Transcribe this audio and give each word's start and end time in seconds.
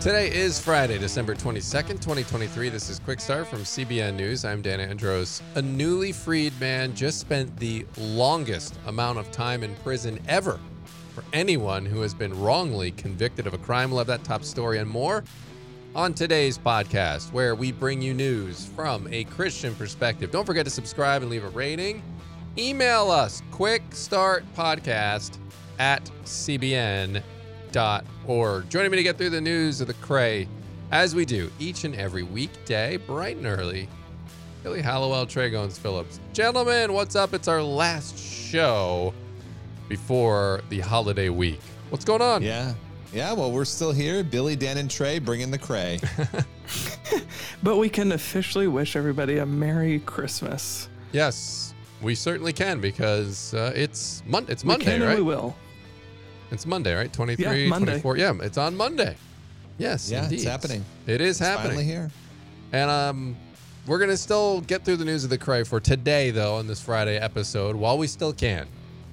Today 0.00 0.32
is 0.34 0.58
Friday, 0.58 0.96
December 0.96 1.34
22nd, 1.34 2.00
2023. 2.00 2.70
This 2.70 2.88
is 2.88 2.98
Quick 2.98 3.20
Start 3.20 3.46
from 3.46 3.58
CBN 3.58 4.14
News. 4.14 4.42
I'm 4.42 4.62
Dan 4.62 4.80
Andros. 4.80 5.42
A 5.54 5.60
newly 5.60 6.12
freed 6.12 6.58
man 6.58 6.94
just 6.94 7.20
spent 7.20 7.54
the 7.58 7.84
longest 7.98 8.78
amount 8.86 9.18
of 9.18 9.30
time 9.32 9.62
in 9.62 9.74
prison 9.76 10.18
ever 10.28 10.58
for 11.14 11.22
anyone 11.34 11.84
who 11.84 12.00
has 12.00 12.14
been 12.14 12.32
wrongly 12.40 12.90
convicted 12.92 13.46
of 13.46 13.52
a 13.52 13.58
crime. 13.58 13.90
Have 13.92 14.06
that 14.06 14.24
top 14.24 14.44
story 14.44 14.78
and 14.78 14.88
more 14.88 15.24
on 15.94 16.14
today's 16.14 16.56
podcast, 16.56 17.30
where 17.32 17.54
we 17.54 17.70
bring 17.70 18.00
you 18.00 18.14
news 18.14 18.64
from 18.74 19.06
a 19.12 19.24
Christian 19.24 19.74
perspective. 19.74 20.30
Don't 20.30 20.46
forget 20.46 20.64
to 20.64 20.70
subscribe 20.70 21.20
and 21.20 21.30
leave 21.30 21.44
a 21.44 21.50
rating. 21.50 22.02
Email 22.56 23.10
us, 23.10 23.42
quickstartpodcast 23.50 25.36
at 25.78 26.10
cbn.org. 27.72 28.68
Joining 28.68 28.90
me 28.90 28.96
to 28.96 29.02
get 29.02 29.16
through 29.18 29.30
the 29.30 29.40
news 29.40 29.80
of 29.80 29.86
the 29.86 29.94
Cray, 29.94 30.48
as 30.92 31.14
we 31.14 31.24
do 31.24 31.50
each 31.58 31.84
and 31.84 31.94
every 31.94 32.22
weekday, 32.22 32.96
bright 32.96 33.36
and 33.36 33.46
early, 33.46 33.88
Billy 34.62 34.80
Hallowell, 34.82 35.26
Trey 35.26 35.50
Tragones 35.50 35.78
Phillips. 35.78 36.20
Gentlemen, 36.32 36.92
what's 36.92 37.16
up? 37.16 37.34
It's 37.34 37.48
our 37.48 37.62
last 37.62 38.18
show 38.18 39.14
before 39.88 40.62
the 40.70 40.80
holiday 40.80 41.28
week. 41.28 41.60
What's 41.90 42.04
going 42.04 42.22
on? 42.22 42.42
Yeah. 42.42 42.74
Yeah, 43.12 43.32
well, 43.32 43.52
we're 43.52 43.64
still 43.64 43.92
here. 43.92 44.22
Billy, 44.24 44.56
Dan, 44.56 44.78
and 44.78 44.90
Trey 44.90 45.18
bringing 45.18 45.50
the 45.50 45.58
cray. 45.58 46.00
But 47.62 47.76
we 47.78 47.88
can 47.88 48.12
officially 48.12 48.66
wish 48.66 48.96
everybody 48.96 49.38
a 49.38 49.46
Merry 49.46 50.00
Christmas. 50.00 50.88
Yes, 51.12 51.74
we 52.02 52.14
certainly 52.14 52.52
can 52.52 52.80
because 52.80 53.54
uh, 53.54 53.72
it's 53.74 54.22
Mon- 54.26 54.44
It's 54.48 54.62
we 54.64 54.68
Monday, 54.68 54.84
can 54.84 54.94
and 54.94 55.04
right? 55.04 55.16
we 55.16 55.22
will. 55.22 55.56
It's 56.50 56.66
Monday, 56.66 56.94
right? 56.94 57.12
23, 57.12 57.64
Yeah, 57.64 57.68
Monday. 57.68 57.92
24. 57.92 58.16
Yeah, 58.16 58.32
it's 58.42 58.58
on 58.58 58.76
Monday. 58.76 59.16
Yes, 59.78 60.10
Yeah, 60.10 60.28
it's 60.30 60.44
happening. 60.44 60.84
It 61.06 61.20
is 61.20 61.38
It's 61.40 61.46
happening. 61.46 61.68
Finally 61.72 61.84
here. 61.84 62.10
And 62.72 62.90
um, 62.90 63.36
we're 63.86 63.98
gonna 63.98 64.16
still 64.16 64.60
get 64.62 64.84
through 64.84 64.96
the 64.96 65.04
news 65.04 65.24
of 65.24 65.30
the 65.30 65.38
cray 65.38 65.64
for 65.64 65.80
today, 65.80 66.30
though, 66.30 66.54
on 66.56 66.66
this 66.66 66.80
Friday 66.80 67.18
episode, 67.18 67.76
while 67.76 67.98
we 67.98 68.06
still 68.06 68.32
can. 68.32 68.66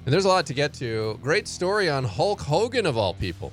And 0.04 0.12
there's 0.12 0.24
a 0.24 0.28
lot 0.28 0.46
to 0.46 0.54
get 0.54 0.72
to. 0.74 1.18
Great 1.22 1.48
story 1.48 1.88
on 1.88 2.04
Hulk 2.04 2.40
Hogan 2.40 2.86
of 2.86 2.96
all 2.96 3.14
people. 3.14 3.52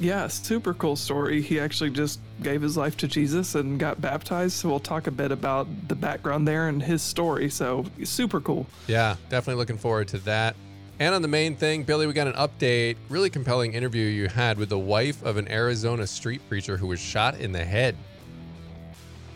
Yeah, 0.00 0.28
super 0.28 0.74
cool 0.74 0.94
story. 0.94 1.42
He 1.42 1.58
actually 1.58 1.90
just 1.90 2.20
gave 2.42 2.62
his 2.62 2.76
life 2.76 2.96
to 2.98 3.08
Jesus 3.08 3.56
and 3.56 3.80
got 3.80 4.00
baptized. 4.00 4.52
So 4.54 4.68
we'll 4.68 4.78
talk 4.78 5.06
a 5.08 5.10
bit 5.10 5.32
about 5.32 5.66
the 5.88 5.96
background 5.96 6.46
there 6.46 6.68
and 6.68 6.80
his 6.80 7.02
story. 7.02 7.50
So 7.50 7.84
super 8.04 8.40
cool. 8.40 8.66
Yeah, 8.86 9.16
definitely 9.28 9.58
looking 9.58 9.76
forward 9.78 10.06
to 10.08 10.18
that. 10.18 10.54
And 11.00 11.14
on 11.14 11.22
the 11.22 11.28
main 11.28 11.54
thing, 11.54 11.84
Billy, 11.84 12.08
we 12.08 12.12
got 12.12 12.26
an 12.26 12.32
update. 12.32 12.96
Really 13.08 13.30
compelling 13.30 13.74
interview 13.74 14.06
you 14.06 14.28
had 14.28 14.58
with 14.58 14.68
the 14.68 14.78
wife 14.78 15.22
of 15.22 15.36
an 15.36 15.48
Arizona 15.48 16.06
street 16.06 16.40
preacher 16.48 16.76
who 16.76 16.88
was 16.88 16.98
shot 16.98 17.38
in 17.38 17.52
the 17.52 17.64
head. 17.64 17.96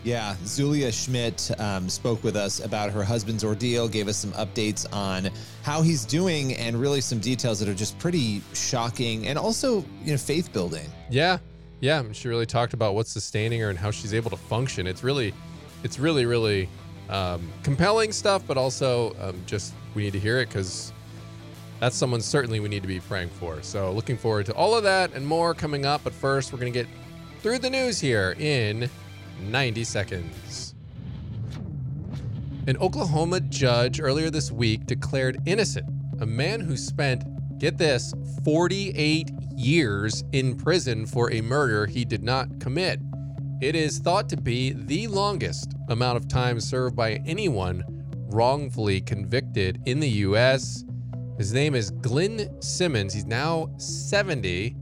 Yeah, 0.03 0.35
Zulia 0.43 0.91
Schmidt 0.91 1.49
um, 1.61 1.87
spoke 1.87 2.21
with 2.25 2.35
us 2.35 2.59
about 2.59 2.91
her 2.91 3.03
husband's 3.03 3.45
ordeal, 3.45 3.87
gave 3.87 4.09
us 4.09 4.17
some 4.17 4.33
updates 4.33 4.85
on 4.93 5.29
how 5.61 5.81
he's 5.81 6.03
doing, 6.03 6.55
and 6.55 6.75
really 6.75 6.99
some 6.99 7.19
details 7.19 7.59
that 7.59 7.69
are 7.69 7.73
just 7.73 7.97
pretty 7.99 8.41
shocking 8.53 9.27
and 9.27 9.39
also, 9.39 9.85
you 10.03 10.11
know, 10.11 10.17
faith 10.17 10.51
building. 10.51 10.89
Yeah, 11.09 11.37
yeah. 11.79 12.03
She 12.11 12.27
really 12.27 12.45
talked 12.45 12.73
about 12.73 12.95
what's 12.95 13.11
sustaining 13.11 13.61
her 13.61 13.69
and 13.69 13.79
how 13.79 13.91
she's 13.91 14.13
able 14.13 14.29
to 14.31 14.37
function. 14.37 14.87
It's 14.87 15.03
really, 15.03 15.33
it's 15.83 15.97
really, 15.97 16.25
really 16.25 16.67
um, 17.07 17.49
compelling 17.63 18.11
stuff, 18.11 18.43
but 18.45 18.57
also 18.57 19.15
um, 19.21 19.41
just 19.45 19.73
we 19.95 20.03
need 20.03 20.13
to 20.13 20.19
hear 20.19 20.39
it 20.39 20.49
because 20.49 20.91
that's 21.83 21.97
someone 21.97 22.21
certainly 22.21 22.61
we 22.61 22.69
need 22.69 22.81
to 22.81 22.87
be 22.87 23.01
praying 23.01 23.27
for. 23.27 23.61
So 23.61 23.91
looking 23.91 24.15
forward 24.15 24.45
to 24.45 24.53
all 24.53 24.73
of 24.73 24.83
that 24.83 25.11
and 25.13 25.27
more 25.27 25.53
coming 25.53 25.85
up. 25.85 25.99
But 26.05 26.13
first, 26.13 26.53
we're 26.53 26.59
gonna 26.59 26.71
get 26.71 26.87
through 27.41 27.59
the 27.59 27.69
news 27.69 27.99
here 27.99 28.37
in 28.39 28.89
90 29.49 29.83
seconds. 29.83 30.75
An 32.67 32.77
Oklahoma 32.77 33.41
judge 33.41 33.99
earlier 33.99 34.29
this 34.29 34.49
week 34.49 34.85
declared 34.85 35.41
innocent 35.45 35.85
a 36.21 36.25
man 36.25 36.61
who 36.61 36.77
spent, 36.77 37.25
get 37.59 37.77
this, 37.77 38.13
48 38.45 39.29
years 39.53 40.23
in 40.31 40.55
prison 40.55 41.05
for 41.05 41.33
a 41.33 41.41
murder 41.41 41.85
he 41.85 42.05
did 42.05 42.23
not 42.23 42.61
commit. 42.61 43.01
It 43.61 43.75
is 43.75 43.99
thought 43.99 44.29
to 44.29 44.37
be 44.37 44.71
the 44.71 45.07
longest 45.07 45.73
amount 45.89 46.15
of 46.15 46.29
time 46.29 46.61
served 46.61 46.95
by 46.95 47.15
anyone 47.25 47.83
wrongfully 48.29 49.01
convicted 49.01 49.81
in 49.85 49.99
the 49.99 50.09
U.S. 50.09 50.85
His 51.37 51.51
name 51.51 51.73
is 51.73 51.89
Glenn 51.89 52.61
Simmons. 52.61 53.11
He's 53.11 53.25
now 53.25 53.69
70. 53.77 54.75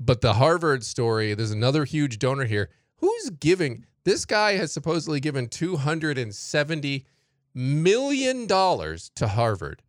But 0.03 0.21
the 0.21 0.33
Harvard 0.33 0.83
story, 0.83 1.33
there's 1.35 1.51
another 1.51 1.85
huge 1.85 2.17
donor 2.17 2.45
here. 2.45 2.69
Who's 2.97 3.29
giving? 3.29 3.85
This 4.03 4.25
guy 4.25 4.53
has 4.53 4.71
supposedly 4.71 5.19
given 5.19 5.47
$270 5.47 7.05
million 7.53 8.47
to 8.47 9.27
Harvard. 9.27 9.81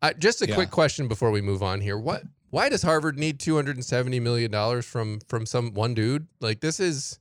Uh, 0.00 0.12
just 0.14 0.42
a 0.42 0.48
Yeah. 0.48 0.54
quick 0.54 0.70
question 0.70 1.06
before 1.06 1.30
we 1.30 1.40
move 1.40 1.62
on 1.62 1.80
here. 1.80 1.98
What? 1.98 2.22
Why 2.50 2.68
does 2.68 2.82
Harvard 2.82 3.18
need 3.18 3.38
$270 3.38 4.20
million 4.20 4.82
from 4.82 5.20
from 5.28 5.46
some 5.46 5.72
one 5.72 5.94
dude? 5.94 6.26
Like 6.40 6.60
this 6.60 6.80
is 6.80 7.18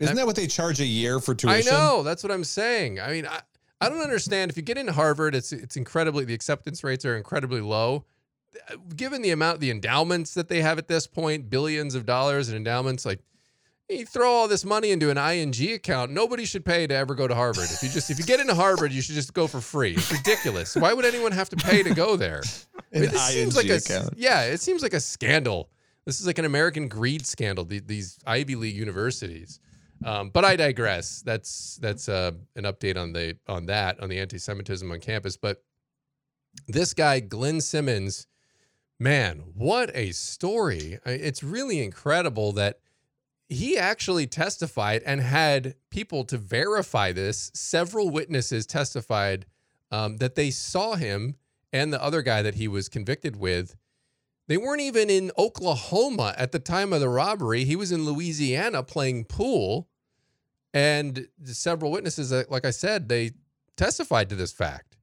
Isn't 0.00 0.16
that 0.16 0.26
what 0.26 0.36
they 0.36 0.46
charge 0.46 0.80
a 0.80 0.86
year 0.86 1.20
for 1.20 1.34
tuition? 1.34 1.68
I 1.68 1.70
know. 1.70 2.02
That's 2.02 2.22
what 2.22 2.32
I'm 2.32 2.44
saying. 2.44 3.00
I 3.00 3.10
mean, 3.10 3.26
I, 3.26 3.40
I 3.80 3.88
don't 3.88 4.00
understand. 4.02 4.50
If 4.50 4.56
you 4.56 4.62
get 4.62 4.76
into 4.76 4.92
Harvard, 4.92 5.34
it's 5.34 5.52
it's 5.52 5.76
incredibly 5.76 6.24
the 6.24 6.34
acceptance 6.34 6.82
rates 6.84 7.04
are 7.04 7.16
incredibly 7.16 7.60
low. 7.60 8.04
Given 8.96 9.22
the 9.22 9.30
amount, 9.30 9.60
the 9.60 9.70
endowments 9.70 10.34
that 10.34 10.48
they 10.48 10.60
have 10.62 10.78
at 10.78 10.88
this 10.88 11.06
point, 11.06 11.50
billions 11.50 11.94
of 11.94 12.06
dollars 12.06 12.48
in 12.48 12.56
endowments, 12.56 13.04
like 13.04 13.20
you 13.88 14.06
throw 14.06 14.30
all 14.30 14.48
this 14.48 14.64
money 14.64 14.90
into 14.90 15.10
an 15.10 15.18
ING 15.18 15.72
account, 15.74 16.10
nobody 16.10 16.44
should 16.44 16.64
pay 16.64 16.86
to 16.86 16.94
ever 16.94 17.14
go 17.14 17.28
to 17.28 17.34
Harvard. 17.34 17.64
If 17.70 17.82
you 17.82 17.88
just 17.90 18.10
if 18.10 18.18
you 18.18 18.24
get 18.24 18.40
into 18.40 18.54
Harvard, 18.54 18.92
you 18.92 19.02
should 19.02 19.14
just 19.14 19.34
go 19.34 19.46
for 19.46 19.60
free. 19.60 19.92
It's 19.92 20.10
ridiculous. 20.10 20.74
Why 20.76 20.92
would 20.92 21.04
anyone 21.04 21.32
have 21.32 21.48
to 21.50 21.56
pay 21.56 21.82
to 21.82 21.94
go 21.94 22.16
there? 22.16 22.42
I 22.94 22.98
mean, 22.98 23.04
An 23.04 23.10
this 23.10 23.26
seems 23.28 23.56
like 23.56 23.66
ING 23.66 23.80
a 23.90 24.08
yeah, 24.16 24.42
it 24.44 24.60
seems 24.60 24.82
like 24.82 24.94
a 24.94 25.00
scandal. 25.00 25.68
This 26.06 26.20
is 26.20 26.26
like 26.26 26.38
an 26.38 26.44
American 26.44 26.88
greed 26.88 27.26
scandal. 27.26 27.64
the- 27.64 27.80
These 27.80 28.18
Ivy 28.26 28.56
League 28.56 28.76
universities. 28.76 29.58
Um, 30.04 30.28
but 30.30 30.44
I 30.44 30.56
digress. 30.56 31.22
That's 31.22 31.76
that's 31.80 32.08
uh, 32.08 32.32
an 32.56 32.64
update 32.64 32.96
on 32.98 33.12
the 33.12 33.36
on 33.48 33.66
that 33.66 34.00
on 34.00 34.08
the 34.10 34.18
anti-Semitism 34.18 34.90
on 34.90 35.00
campus. 35.00 35.36
But 35.36 35.62
this 36.68 36.92
guy, 36.94 37.20
Glenn 37.20 37.60
Simmons, 37.60 38.26
man, 38.98 39.42
what 39.54 39.90
a 39.94 40.12
story! 40.12 40.98
It's 41.04 41.42
really 41.42 41.82
incredible 41.82 42.52
that 42.52 42.80
he 43.48 43.76
actually 43.76 44.26
testified 44.26 45.02
and 45.04 45.20
had 45.20 45.74
people 45.90 46.24
to 46.24 46.38
verify 46.38 47.12
this. 47.12 47.50
Several 47.54 48.10
witnesses 48.10 48.66
testified 48.66 49.46
um, 49.90 50.16
that 50.16 50.34
they 50.34 50.50
saw 50.50 50.94
him 50.94 51.36
and 51.72 51.92
the 51.92 52.02
other 52.02 52.22
guy 52.22 52.40
that 52.42 52.54
he 52.54 52.68
was 52.68 52.88
convicted 52.88 53.36
with 53.36 53.76
They 54.46 54.56
weren't 54.56 54.80
even 54.82 55.08
in 55.10 55.30
Oklahoma 55.38 56.34
at 56.36 56.52
the 56.52 56.58
time 56.58 56.92
of 56.92 57.00
the 57.00 57.08
robbery. 57.08 57.64
He 57.64 57.76
was 57.76 57.90
in 57.92 58.04
Louisiana 58.04 58.82
playing 58.82 59.24
pool. 59.24 59.88
And 60.72 61.28
several 61.44 61.90
witnesses, 61.92 62.32
uh, 62.32 62.44
like 62.50 62.64
I 62.66 62.70
said, 62.70 63.08
they 63.08 63.32
testified 63.76 64.28
to 64.30 64.36
this 64.36 64.52
fact. 64.52 64.96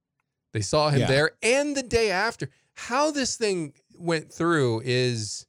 They 0.52 0.62
saw 0.62 0.90
him 0.90 1.02
Yeah. 1.02 1.08
there 1.08 1.32
and 1.42 1.76
the 1.76 1.84
day 1.84 2.12
after. 2.12 2.50
How 2.74 3.10
this 3.12 3.36
thing 3.36 3.74
went 4.02 4.32
through 4.32 4.82
is 4.84 5.46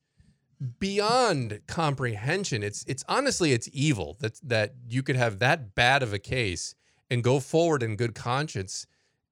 beyond 0.79 1.61
comprehension. 1.67 2.63
It's 2.63 2.85
it's 2.87 3.05
honestly 3.09 3.53
it's 3.53 3.69
evil 3.73 4.17
that 4.21 4.39
that 4.43 4.75
you 4.89 5.03
could 5.03 5.17
have 5.17 5.39
that 5.41 5.75
bad 5.75 6.03
of 6.03 6.13
a 6.13 6.19
case 6.19 6.75
and 7.11 7.23
go 7.23 7.41
forward 7.41 7.83
in 7.83 7.97
good 7.97 8.15
conscience 8.15 8.87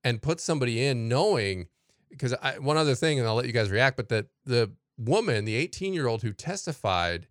and 0.04 0.20
put 0.20 0.40
somebody 0.40 0.84
in 0.84 1.08
knowing 1.08 1.68
because 2.10 2.34
I, 2.42 2.58
one 2.58 2.76
other 2.76 2.94
thing 2.94 3.18
and 3.18 3.28
I'll 3.28 3.34
let 3.34 3.46
you 3.46 3.52
guys 3.52 3.70
react 3.70 3.96
but 3.96 4.08
that 4.08 4.26
the 4.44 4.72
woman 4.98 5.44
the 5.44 5.56
18 5.56 5.94
year 5.94 6.06
old 6.06 6.22
who 6.22 6.32
testified 6.32 7.26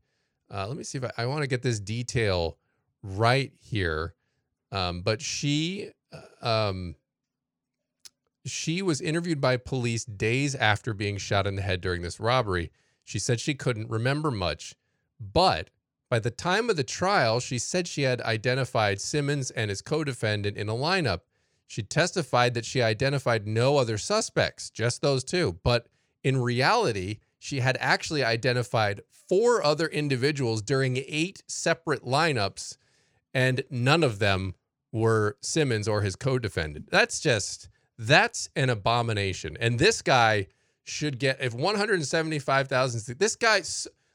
uh, 0.51 0.68
let 0.68 0.77
me 0.77 0.83
see 0.83 0.97
if 0.97 1.03
I, 1.03 1.12
I 1.24 1.25
want 1.25 1.41
to 1.41 1.47
get 1.47 1.62
this 1.62 1.80
detail 1.80 2.57
right 3.03 3.51
here 3.59 4.13
um, 4.71 5.01
but 5.01 5.21
she 5.21 5.91
uh, 6.41 6.69
um, 6.69 6.95
she 8.50 8.81
was 8.81 9.01
interviewed 9.01 9.40
by 9.40 9.57
police 9.57 10.06
days 10.06 10.56
after 10.56 10.94
being 10.94 11.18
shot 11.18 11.48
in 11.48 11.56
the 11.56 11.62
head 11.62 11.81
during 11.81 12.01
this 12.01 12.19
robbery 12.19 12.72
she 13.04 13.19
said 13.19 13.40
she 13.40 13.54
couldn't 13.54 13.90
remember 13.90 14.31
much 14.31 14.75
but 15.19 15.69
by 16.10 16.19
the 16.19 16.31
time 16.31 16.69
of 16.69 16.75
the 16.75 16.84
trial, 16.84 17.40
she 17.40 17.60
said 17.60 17.88
she 17.88 18.01
had 18.01 18.22
identified 18.22 19.00
Simmons 19.00 19.51
and 19.51 19.69
his 19.69 19.81
co 19.81 20.04
defendant 20.04 20.57
in 20.57 20.68
a 20.68 20.74
lineup. 20.74 21.22
She 21.68 21.84
testified 21.84 22.56
that 22.56 22.66
she 22.66 22.81
identified 22.81 23.46
no 23.46 23.78
other 23.78 24.00
suspects, 24.00 24.72
just 24.72 25.01
those 25.01 25.24
two. 25.24 25.60
But 25.63 25.88
in 26.24 26.38
reality, 26.42 27.19
she 27.38 27.60
had 27.60 27.78
actually 27.80 28.24
identified 28.24 29.01
four 29.12 29.63
other 29.63 29.86
individuals 29.86 30.63
during 30.63 30.98
eight 30.98 31.44
separate 31.48 32.04
lineups, 32.04 32.78
and 33.36 33.63
none 33.69 34.04
of 34.04 34.18
them 34.18 34.56
were 34.92 35.38
Simmons 35.42 35.88
or 35.88 36.01
his 36.01 36.16
co 36.16 36.40
defendant. 36.40 36.90
That's 36.90 37.19
just, 37.19 37.69
that's 38.00 38.50
an 38.56 38.69
abomination. 38.69 39.57
And 39.60 39.78
this 39.78 40.01
guy 40.01 40.48
should 40.86 41.19
get, 41.19 41.42
if 41.42 41.54
175,000, 41.54 43.19
this 43.19 43.36
guy, 43.36 43.62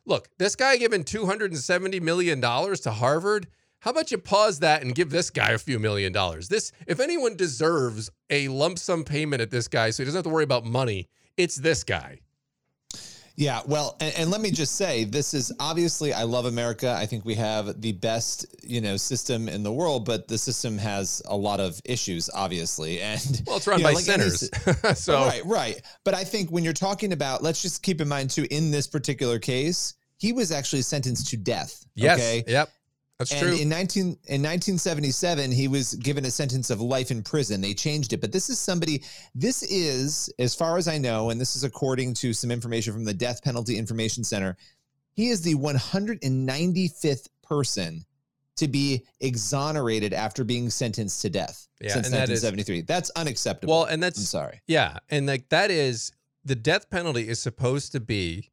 look, 0.06 0.28
this 0.38 0.56
guy 0.56 0.78
giving 0.78 1.04
$270 1.04 2.00
million 2.00 2.40
to 2.40 2.90
Harvard. 2.90 3.46
How 3.80 3.90
about 3.90 4.10
you 4.10 4.16
pause 4.16 4.60
that 4.60 4.82
and 4.82 4.94
give 4.94 5.10
this 5.10 5.28
guy 5.28 5.50
a 5.50 5.58
few 5.58 5.78
million 5.78 6.12
dollars? 6.12 6.48
This, 6.48 6.72
if 6.86 6.98
anyone 6.98 7.36
deserves 7.36 8.10
a 8.30 8.48
lump 8.48 8.78
sum 8.78 9.04
payment 9.04 9.42
at 9.42 9.50
this 9.50 9.68
guy 9.68 9.90
so 9.90 10.02
he 10.02 10.06
doesn't 10.06 10.18
have 10.18 10.24
to 10.24 10.30
worry 10.30 10.44
about 10.44 10.64
money, 10.64 11.08
it's 11.36 11.56
this 11.56 11.84
guy. 11.84 12.20
Yeah, 13.36 13.62
well, 13.66 13.96
and, 14.00 14.14
and 14.16 14.30
let 14.30 14.40
me 14.40 14.52
just 14.52 14.76
say, 14.76 15.02
this 15.02 15.34
is 15.34 15.52
obviously 15.58 16.12
I 16.12 16.22
love 16.22 16.44
America. 16.44 16.94
I 16.96 17.04
think 17.06 17.24
we 17.24 17.34
have 17.34 17.80
the 17.80 17.90
best, 17.92 18.46
you 18.62 18.80
know, 18.80 18.96
system 18.96 19.48
in 19.48 19.64
the 19.64 19.72
world, 19.72 20.04
but 20.04 20.28
the 20.28 20.38
system 20.38 20.78
has 20.78 21.20
a 21.26 21.36
lot 21.36 21.58
of 21.58 21.80
issues, 21.84 22.30
obviously. 22.32 23.00
And 23.02 23.42
Well, 23.46 23.56
it's 23.56 23.66
run 23.66 23.80
know, 23.80 23.88
by 23.88 23.92
like 23.94 24.04
sinners. 24.04 24.48
sy- 24.52 24.92
so, 24.94 25.24
right, 25.26 25.44
right. 25.44 25.82
But 26.04 26.14
I 26.14 26.22
think 26.22 26.50
when 26.50 26.62
you're 26.62 26.72
talking 26.72 27.12
about, 27.12 27.42
let's 27.42 27.60
just 27.60 27.82
keep 27.82 28.00
in 28.00 28.06
mind 28.08 28.30
too, 28.30 28.46
in 28.50 28.70
this 28.70 28.86
particular 28.86 29.38
case, 29.40 29.94
he 30.18 30.32
was 30.32 30.52
actually 30.52 30.82
sentenced 30.82 31.28
to 31.30 31.36
death. 31.36 31.84
yes. 31.96 32.18
Okay. 32.18 32.44
Yep. 32.46 32.70
That's 33.30 33.42
And 33.42 33.52
true. 33.52 33.58
in 33.62 33.68
19 33.68 34.02
in 34.02 34.42
1977, 34.42 35.50
he 35.52 35.68
was 35.68 35.94
given 35.94 36.24
a 36.24 36.30
sentence 36.30 36.70
of 36.70 36.80
life 36.80 37.10
in 37.10 37.22
prison. 37.22 37.60
They 37.60 37.74
changed 37.74 38.12
it, 38.12 38.20
but 38.20 38.32
this 38.32 38.48
is 38.50 38.58
somebody. 38.58 39.02
This 39.34 39.62
is, 39.62 40.30
as 40.38 40.54
far 40.54 40.76
as 40.76 40.88
I 40.88 40.98
know, 40.98 41.30
and 41.30 41.40
this 41.40 41.56
is 41.56 41.64
according 41.64 42.14
to 42.14 42.32
some 42.32 42.50
information 42.50 42.92
from 42.92 43.04
the 43.04 43.14
Death 43.14 43.42
Penalty 43.42 43.76
Information 43.78 44.24
Center. 44.24 44.56
He 45.14 45.28
is 45.28 45.42
the 45.42 45.54
195th 45.54 47.28
person 47.42 48.04
to 48.56 48.68
be 48.68 49.04
exonerated 49.20 50.12
after 50.12 50.44
being 50.44 50.70
sentenced 50.70 51.22
to 51.22 51.30
death 51.30 51.66
Yeah, 51.80 51.92
since 51.94 52.06
and 52.06 52.14
that 52.14 52.30
is- 52.30 52.42
1973. 52.42 52.82
That's 52.82 53.10
unacceptable. 53.16 53.74
well, 53.74 53.84
and 53.84 53.94
I'm 53.94 54.00
that's 54.00 54.28
sorry. 54.28 54.60
Yeah, 54.66 54.98
and 55.08 55.26
like 55.26 55.48
that 55.48 55.70
is 55.70 56.12
the 56.44 56.54
death 56.54 56.88
penalty 56.90 57.28
is 57.28 57.40
supposed 57.40 57.92
to 57.92 58.00
be 58.00 58.50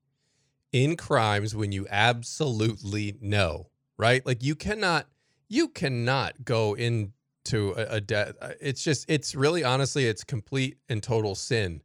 in 0.72 0.96
crimes 0.98 1.54
when 1.56 1.72
you 1.72 1.86
absolutely 1.90 3.16
know, 3.22 3.71
right? 4.02 4.26
Like 4.26 4.44
you 4.44 4.56
cannot 4.56 5.08
you 5.48 5.68
cannot 5.68 6.44
go 6.44 6.74
into 6.74 7.74
a, 7.78 7.96
a 7.96 8.02
death 8.02 8.34
it's 8.60 8.84
just 8.84 9.06
it's 9.10 9.36
really 9.36 9.64
honestly 9.64 10.06
it's 10.08 10.24
complete 10.24 10.78
and 10.90 11.04
total 11.04 11.36
sin 11.36 11.82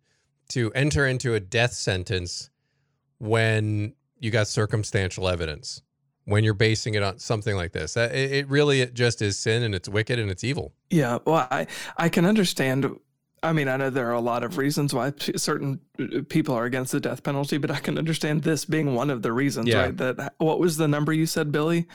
to 0.48 0.72
enter 0.72 1.06
into 1.06 1.34
a 1.34 1.40
death 1.40 1.72
sentence 1.72 2.50
when 3.18 3.94
you 4.18 4.30
got 4.30 4.48
circumstantial 4.48 5.28
evidence. 5.28 5.82
When 6.24 6.42
you're 6.42 6.54
basing 6.54 6.94
it 6.94 7.04
on 7.04 7.20
something 7.20 7.54
like 7.54 7.70
this, 7.70 7.96
it, 7.96 8.12
it 8.12 8.48
really 8.48 8.80
it 8.80 8.94
just 8.94 9.22
is 9.22 9.38
sin 9.38 9.62
and 9.62 9.74
it's 9.76 9.88
wicked 9.88 10.18
and 10.18 10.28
it's 10.28 10.42
evil. 10.42 10.72
Yeah, 10.90 11.18
well, 11.24 11.46
I 11.50 11.68
I 11.96 12.08
can 12.08 12.24
understand. 12.24 12.98
I 13.42 13.52
mean, 13.52 13.68
I 13.68 13.76
know 13.76 13.90
there 13.90 14.08
are 14.08 14.14
a 14.14 14.20
lot 14.20 14.42
of 14.42 14.58
reasons 14.58 14.94
why 14.94 15.10
p- 15.10 15.36
certain 15.36 15.80
uh, 16.00 16.22
people 16.28 16.54
are 16.54 16.64
against 16.64 16.92
the 16.92 17.00
death 17.00 17.22
penalty, 17.22 17.58
but 17.58 17.70
I 17.70 17.78
can 17.78 17.98
understand 17.98 18.42
this 18.42 18.64
being 18.64 18.94
one 18.94 19.10
of 19.10 19.22
the 19.22 19.32
reasons. 19.32 19.68
Yeah. 19.68 19.82
Right? 19.82 19.96
That 19.96 20.34
what 20.38 20.58
was 20.58 20.76
the 20.76 20.88
number 20.88 21.12
you 21.12 21.26
said, 21.26 21.52
Billy? 21.52 21.86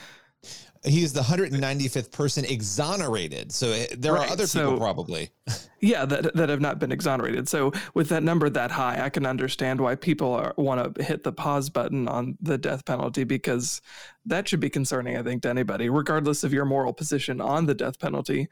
He 0.84 1.04
is 1.04 1.12
the 1.12 1.20
195th 1.20 2.10
person 2.10 2.44
exonerated. 2.44 3.52
So 3.52 3.70
eh, 3.70 3.86
there 3.96 4.14
are 4.16 4.24
other 4.26 4.46
people 4.46 4.46
so- 4.46 4.76
probably. 4.78 5.30
Yeah, 5.84 6.04
that 6.04 6.34
that 6.36 6.48
have 6.48 6.60
not 6.60 6.78
been 6.78 6.92
exonerated. 6.92 7.48
So 7.48 7.72
with 7.92 8.08
that 8.10 8.22
number 8.22 8.48
that 8.48 8.70
high, 8.70 9.04
I 9.04 9.08
can 9.08 9.26
understand 9.26 9.80
why 9.80 9.96
people 9.96 10.52
want 10.56 10.94
to 10.94 11.02
hit 11.02 11.24
the 11.24 11.32
pause 11.32 11.70
button 11.70 12.06
on 12.06 12.38
the 12.40 12.56
death 12.56 12.84
penalty 12.84 13.24
because 13.24 13.82
that 14.26 14.46
should 14.46 14.60
be 14.60 14.70
concerning, 14.70 15.16
I 15.16 15.24
think, 15.24 15.42
to 15.42 15.48
anybody, 15.48 15.88
regardless 15.88 16.44
of 16.44 16.52
your 16.52 16.66
moral 16.66 16.92
position 16.92 17.40
on 17.40 17.66
the 17.66 17.74
death 17.74 17.98
penalty. 17.98 18.46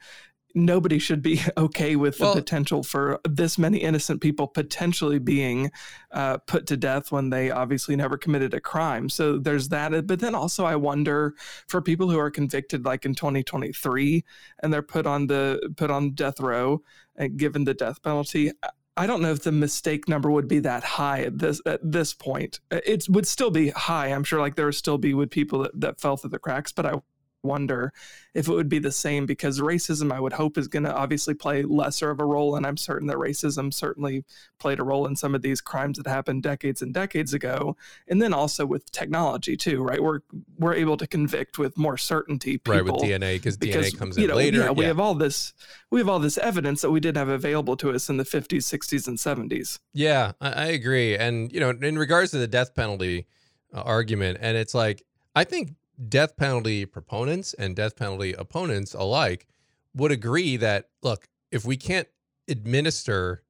Nobody 0.55 0.99
should 0.99 1.23
be 1.23 1.41
okay 1.56 1.97
with 1.97 2.19
the 2.19 2.25
Well- 2.25 2.35
potential 2.35 2.82
for 2.82 3.20
this 3.29 3.58
many 3.58 3.79
innocent 3.79 4.20
people 4.20 4.47
potentially 4.47 5.19
being 5.19 5.70
uh, 6.12 6.38
put 6.38 6.67
to 6.69 6.76
death 6.76 7.12
when 7.12 7.31
they 7.31 7.50
obviously 7.50 7.97
never 7.97 8.17
committed 8.17 8.55
a 8.55 8.61
crime. 8.61 9.08
So 9.08 9.38
there's 9.38 9.69
that. 9.69 10.06
But 10.06 10.20
then 10.20 10.35
also, 10.35 10.64
I 10.64 10.76
wonder 10.76 11.35
for 11.69 11.81
people 11.81 12.11
who 12.11 12.19
are 12.19 12.31
convicted, 12.31 12.85
like 12.85 13.05
in 13.05 13.14
2023, 13.14 14.25
and 14.62 14.73
they're 14.73 14.82
put 14.82 15.06
on 15.06 15.26
the 15.26 15.73
put 15.76 15.91
on 15.91 16.11
death 16.12 16.41
row 16.41 16.82
and 17.17 17.37
given 17.37 17.64
the 17.64 17.75
death 17.75 18.02
penalty. 18.02 18.50
I- 18.62 18.70
I 18.97 19.06
don't 19.06 19.23
know 19.23 19.31
if 19.31 19.44
the 19.44 19.52
mistake 19.52 20.08
number 20.08 20.31
would 20.31 20.49
be 20.49 20.58
that 20.58 20.82
high 20.85 21.20
at 21.23 21.38
this 21.38 21.62
at 21.64 21.81
this 21.82 22.12
point. 22.12 22.61
It 22.70 23.06
would 23.08 23.26
still 23.26 23.50
be 23.50 23.71
high. 23.71 24.09
I'm 24.09 24.25
sure 24.25 24.40
like 24.40 24.57
there 24.57 24.66
would 24.66 24.75
still 24.75 24.99
be 24.99 25.14
with 25.14 25.30
people 25.30 25.61
that, 25.61 25.80
that 25.80 26.00
fell 26.00 26.19
through 26.19 26.30
the 26.30 26.38
cracks, 26.40 26.71
but 26.73 26.85
I 26.85 27.00
wonder 27.42 27.92
if 28.35 28.49
it 28.49 28.52
would 28.52 28.68
be 28.68 28.78
the 28.78 28.92
same 28.92 29.26
because 29.26 29.61
racism 29.61 30.12
I 30.12 30.20
would 30.20 30.32
hope 30.32 30.59
is 30.59 30.68
going 30.68 30.85
to 30.85 30.94
obviously 30.94 31.35
play 31.35 31.62
lesser 31.62 32.11
of 32.11 32.20
a 32.20 32.25
role 32.25 32.56
and 32.56 32.66
I'm 32.66 32.76
certain 32.76 33.09
that 33.09 33.16
racism 33.16 33.73
certainly 33.73 34.25
played 34.59 34.78
a 34.78 34.85
role 34.85 35.06
in 35.06 35.16
some 35.16 35.35
of 35.35 35.42
these 35.42 35.61
crimes 35.61 35.99
that 35.99 36.06
happened 36.06 36.42
decades 36.42 36.82
and 36.82 36.92
decades 36.92 37.35
ago 37.35 37.76
and 38.09 38.20
then 38.20 38.32
also 38.32 38.66
with 38.66 38.90
technology 38.90 39.56
too 39.56 39.82
right 39.82 40.02
we're 40.02 40.20
we're 40.59 40.75
able 40.75 40.97
to 40.97 41.06
convict 41.06 41.59
with 41.59 41.76
more 41.76 41.97
certainty 41.97 42.59
people 42.59 42.75
right 42.75 42.85
with 42.85 42.94
DNA 43.02 43.35
because 43.35 43.56
DNA 43.56 43.97
comes 43.97 44.16
in 44.16 44.23
you 44.23 44.28
know, 44.28 44.37
later. 44.37 44.61
Yeah, 44.61 44.70
we 44.70 44.85
have 44.85 45.00
all 45.00 45.14
this 45.14 45.52
we 45.90 46.00
have 46.00 46.09
all 46.09 46.18
this 46.18 46.38
evidence 46.38 46.82
that 46.82 46.90
we 46.90 47.00
did 47.00 47.16
have 47.16 47.28
available 47.28 47.76
to 47.78 47.90
us 47.90 48.09
in 48.09 48.16
the 48.16 48.25
50s, 48.25 48.59
60s, 48.59 49.09
and 49.09 49.18
70s. 49.18 49.78
Yeah, 49.92 50.32
I, 50.40 50.50
I 50.50 50.66
agree. 50.66 51.16
And, 51.16 51.52
you 51.52 51.61
know, 51.61 51.70
in 51.70 51.99
regards 51.99 52.30
to 52.32 52.38
the 52.38 52.47
death 52.47 52.75
penalty 52.75 53.26
uh, 53.75 53.80
argument, 53.80 54.38
and 54.40 54.56
it's 54.56 54.75
like, 54.75 55.02
I 55.35 55.44
think 55.44 55.75
death 56.09 56.37
penalty 56.37 56.87
proponents 56.87 57.54
and 57.54 57.76
death 57.76 57.97
penalty 57.97 58.33
opponents 58.33 58.95
alike 58.95 59.47
would 59.95 60.12
agree 60.12 60.57
that, 60.57 60.88
look, 61.02 61.28
if 61.50 61.64
we 61.64 61.76
can't 61.76 62.09
administer 62.49 63.42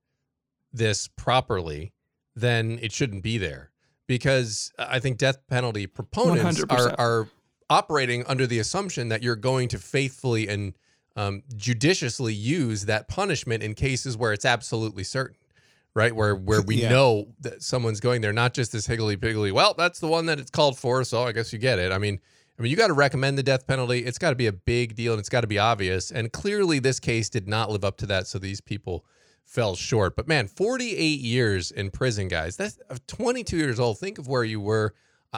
this 0.72 1.08
properly, 1.08 1.92
then 2.34 2.78
it 2.82 2.92
shouldn't 2.92 3.22
be 3.22 3.38
there. 3.38 3.70
Because 4.06 4.72
I 4.78 4.98
think 4.98 5.18
death 5.18 5.46
penalty 5.48 5.86
proponents 5.86 6.60
are, 6.64 6.66
100%. 6.88 6.94
are 6.98 7.28
operating 7.68 8.24
under 8.26 8.46
the 8.46 8.58
assumption 8.58 9.08
that 9.08 9.22
you're 9.22 9.36
going 9.36 9.68
to 9.68 9.78
faithfully 9.78 10.48
and 10.48 10.74
um, 11.16 11.42
judiciously 11.56 12.32
use 12.34 12.86
that 12.86 13.06
punishment 13.08 13.62
in 13.62 13.74
cases 13.74 14.16
where 14.16 14.32
it's 14.32 14.44
absolutely 14.44 15.04
certain, 15.04 15.36
right? 15.94 16.14
Where 16.14 16.34
where 16.34 16.62
we 16.62 16.76
Yeah. 16.76 16.88
know 16.88 17.28
that 17.40 17.62
someone's 17.62 18.00
going 18.00 18.20
there, 18.20 18.32
not 18.32 18.54
just 18.54 18.72
this 18.72 18.86
higgly 18.86 19.16
piggly. 19.16 19.52
Well, 19.52 19.74
that's 19.76 20.00
the 20.00 20.08
one 20.08 20.26
that 20.26 20.40
it's 20.40 20.50
called 20.50 20.76
for, 20.78 21.04
so 21.04 21.22
I 21.22 21.32
guess 21.32 21.52
you 21.52 21.58
get 21.60 21.78
it. 21.78 21.92
I 21.92 21.98
mean, 21.98 22.20
I 22.60 22.62
mean, 22.62 22.70
you 22.70 22.76
got 22.76 22.88
to 22.88 22.92
recommend 22.92 23.38
the 23.38 23.42
death 23.42 23.66
penalty. 23.66 24.00
It's 24.00 24.18
got 24.18 24.30
to 24.30 24.36
be 24.36 24.46
a 24.46 24.52
big 24.52 24.94
deal, 24.94 25.14
and 25.14 25.20
it's 25.20 25.30
got 25.30 25.40
to 25.40 25.46
be 25.46 25.58
obvious. 25.58 26.10
And 26.10 26.30
clearly, 26.30 26.78
this 26.78 27.00
case 27.00 27.30
did 27.30 27.48
not 27.48 27.70
live 27.70 27.86
up 27.86 27.96
to 27.98 28.06
that, 28.08 28.26
so 28.26 28.38
these 28.38 28.60
people 28.60 29.06
fell 29.46 29.74
short. 29.74 30.14
But 30.14 30.28
man, 30.28 30.46
48 30.46 31.20
years 31.20 31.70
in 31.70 31.90
prison, 31.90 32.28
guys. 32.28 32.58
That's 32.58 32.78
uh, 32.90 32.98
22 33.06 33.56
years 33.56 33.80
old. 33.80 33.98
Think 33.98 34.18
of 34.18 34.28
where 34.28 34.44
you 34.44 34.60
were. 34.60 34.92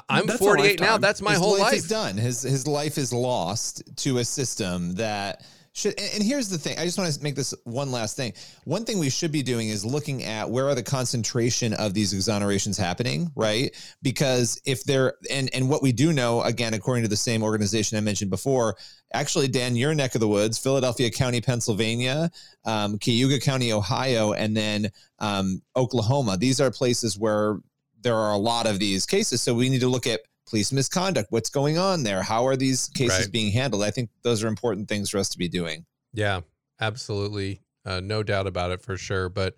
I'm 0.09 0.27
That's 0.27 0.41
48 0.41 0.81
now. 0.81 0.99
That's 0.99 1.23
my 1.23 1.33
his 1.33 1.39
whole 1.39 1.53
life, 1.53 1.61
life. 1.61 1.75
is 1.75 1.87
done. 1.87 2.17
His 2.17 2.43
his 2.43 2.67
life 2.67 2.99
is 2.99 3.13
lost 3.13 3.85
to 3.99 4.19
a 4.19 4.25
system 4.25 4.95
that 4.95 5.45
Should, 5.75 5.99
and 5.99 6.23
here's 6.23 6.51
the 6.51 6.59
thing. 6.59 6.79
I 6.79 6.85
just 6.85 6.99
want 6.99 7.11
to 7.11 7.23
make 7.23 7.35
this 7.35 7.55
one 7.65 7.91
last 7.91 8.15
thing. 8.15 8.35
One 8.65 8.85
thing 8.85 8.99
we 8.99 9.09
should 9.09 9.33
be 9.33 9.43
doing 9.43 9.69
is 9.71 9.87
looking 9.87 10.23
at 10.23 10.51
where 10.51 10.69
are 10.69 10.75
the 10.75 10.83
concentration 10.83 11.73
of 11.73 11.95
these 11.95 12.13
exonerations 12.13 12.79
happening, 12.79 13.33
right? 13.35 13.75
Because 14.03 14.61
if 14.67 14.85
they're 14.85 15.15
and 15.31 15.49
and 15.55 15.71
what 15.71 15.83
we 15.83 15.91
do 15.91 16.13
know, 16.13 16.43
again, 16.43 16.75
according 16.75 17.05
to 17.05 17.09
the 17.09 17.17
same 17.17 17.43
organization 17.43 17.97
I 17.97 18.03
mentioned 18.03 18.31
before, 18.31 18.77
actually, 19.15 19.49
Dan, 19.49 19.75
your 19.75 19.95
neck 19.95 20.15
of 20.15 20.21
the 20.21 20.29
woods, 20.29 20.59
Philadelphia 20.59 21.11
County, 21.11 21.41
Pennsylvania, 21.41 22.31
um, 22.67 22.99
Cuyahoga 22.99 23.41
County, 23.41 23.73
Ohio, 23.73 24.35
and 24.35 24.55
then 24.55 24.91
um, 25.21 25.63
Oklahoma. 25.75 26.37
These 26.37 26.61
are 26.61 26.71
places 26.71 27.19
where 27.19 27.61
there 28.03 28.17
are 28.17 28.33
a 28.33 28.39
lot 28.39 28.67
of 28.67 28.79
these 28.79 29.07
cases. 29.07 29.41
So 29.41 29.55
we 29.55 29.71
need 29.71 29.81
to 29.81 29.89
look 29.89 30.07
at 30.07 30.21
police 30.53 30.71
misconduct. 30.71 31.33
What's 31.33 31.49
going 31.49 31.79
on 31.79 32.03
there? 32.03 32.23
How 32.23 32.47
are 32.47 32.57
these 32.57 32.89
cases 32.89 33.21
right. 33.21 33.33
being 33.33 33.53
handled? 33.53 33.83
I 33.83 33.91
think 33.91 34.11
those 34.21 34.45
are 34.45 34.49
important 34.49 34.87
things 34.87 35.09
for 35.09 35.17
us 35.17 35.31
to 35.31 35.39
be 35.39 35.49
doing. 35.49 35.87
Yeah, 36.13 36.43
absolutely. 36.79 37.63
Uh, 37.87 38.01
no 38.01 38.23
doubt 38.23 38.47
about 38.47 38.71
it 38.71 38.83
for 38.83 38.99
sure. 38.99 39.31
But 39.31 39.57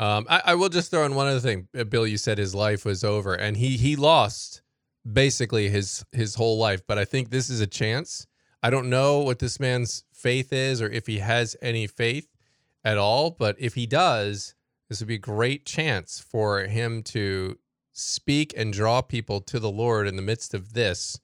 um, 0.00 0.26
I, 0.28 0.42
I, 0.46 0.54
will 0.56 0.68
just 0.68 0.90
throw 0.90 1.06
in 1.06 1.14
one 1.14 1.28
other 1.28 1.38
thing. 1.38 1.68
Uh, 1.78 1.84
Bill, 1.84 2.08
you 2.08 2.16
said 2.16 2.38
his 2.38 2.56
life 2.56 2.84
was 2.84 3.04
over, 3.04 3.34
and 3.34 3.56
he 3.56 3.76
he 3.76 3.94
lost 3.94 4.62
basically 5.10 5.68
his 5.68 6.04
his 6.10 6.34
whole 6.34 6.58
life. 6.58 6.82
But 6.88 6.98
I 6.98 7.04
think 7.04 7.30
this 7.30 7.48
is 7.48 7.60
a 7.60 7.66
chance. 7.68 8.26
I 8.64 8.70
don't 8.70 8.90
know 8.90 9.20
what 9.20 9.38
this 9.38 9.60
man's 9.60 10.02
faith 10.12 10.52
is, 10.52 10.82
or 10.82 10.90
if 10.90 11.06
he 11.06 11.20
has 11.20 11.54
any 11.62 11.86
faith 11.86 12.26
at 12.82 12.98
all. 12.98 13.30
But 13.30 13.54
if 13.60 13.74
he 13.74 13.86
does, 13.86 14.56
this 14.88 14.98
would 14.98 15.08
be 15.08 15.14
a 15.14 15.18
great 15.18 15.66
chance 15.66 16.18
for 16.18 16.62
him 16.62 17.04
to 17.04 17.58
speak 17.92 18.54
and 18.56 18.72
draw 18.72 19.02
people 19.02 19.40
to 19.40 19.58
the 19.58 19.70
Lord 19.70 20.06
in 20.08 20.16
the 20.16 20.22
midst 20.22 20.54
of 20.54 20.72
this. 20.72 21.20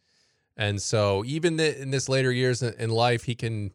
And 0.56 0.82
so, 0.82 1.25
even 1.25 1.56
the, 1.56 1.80
in 1.80 1.90
this 1.90 2.08
later 2.08 2.32
years 2.32 2.62
in 2.62 2.90
life, 2.90 3.25
he 3.25 3.34
can 3.34 3.72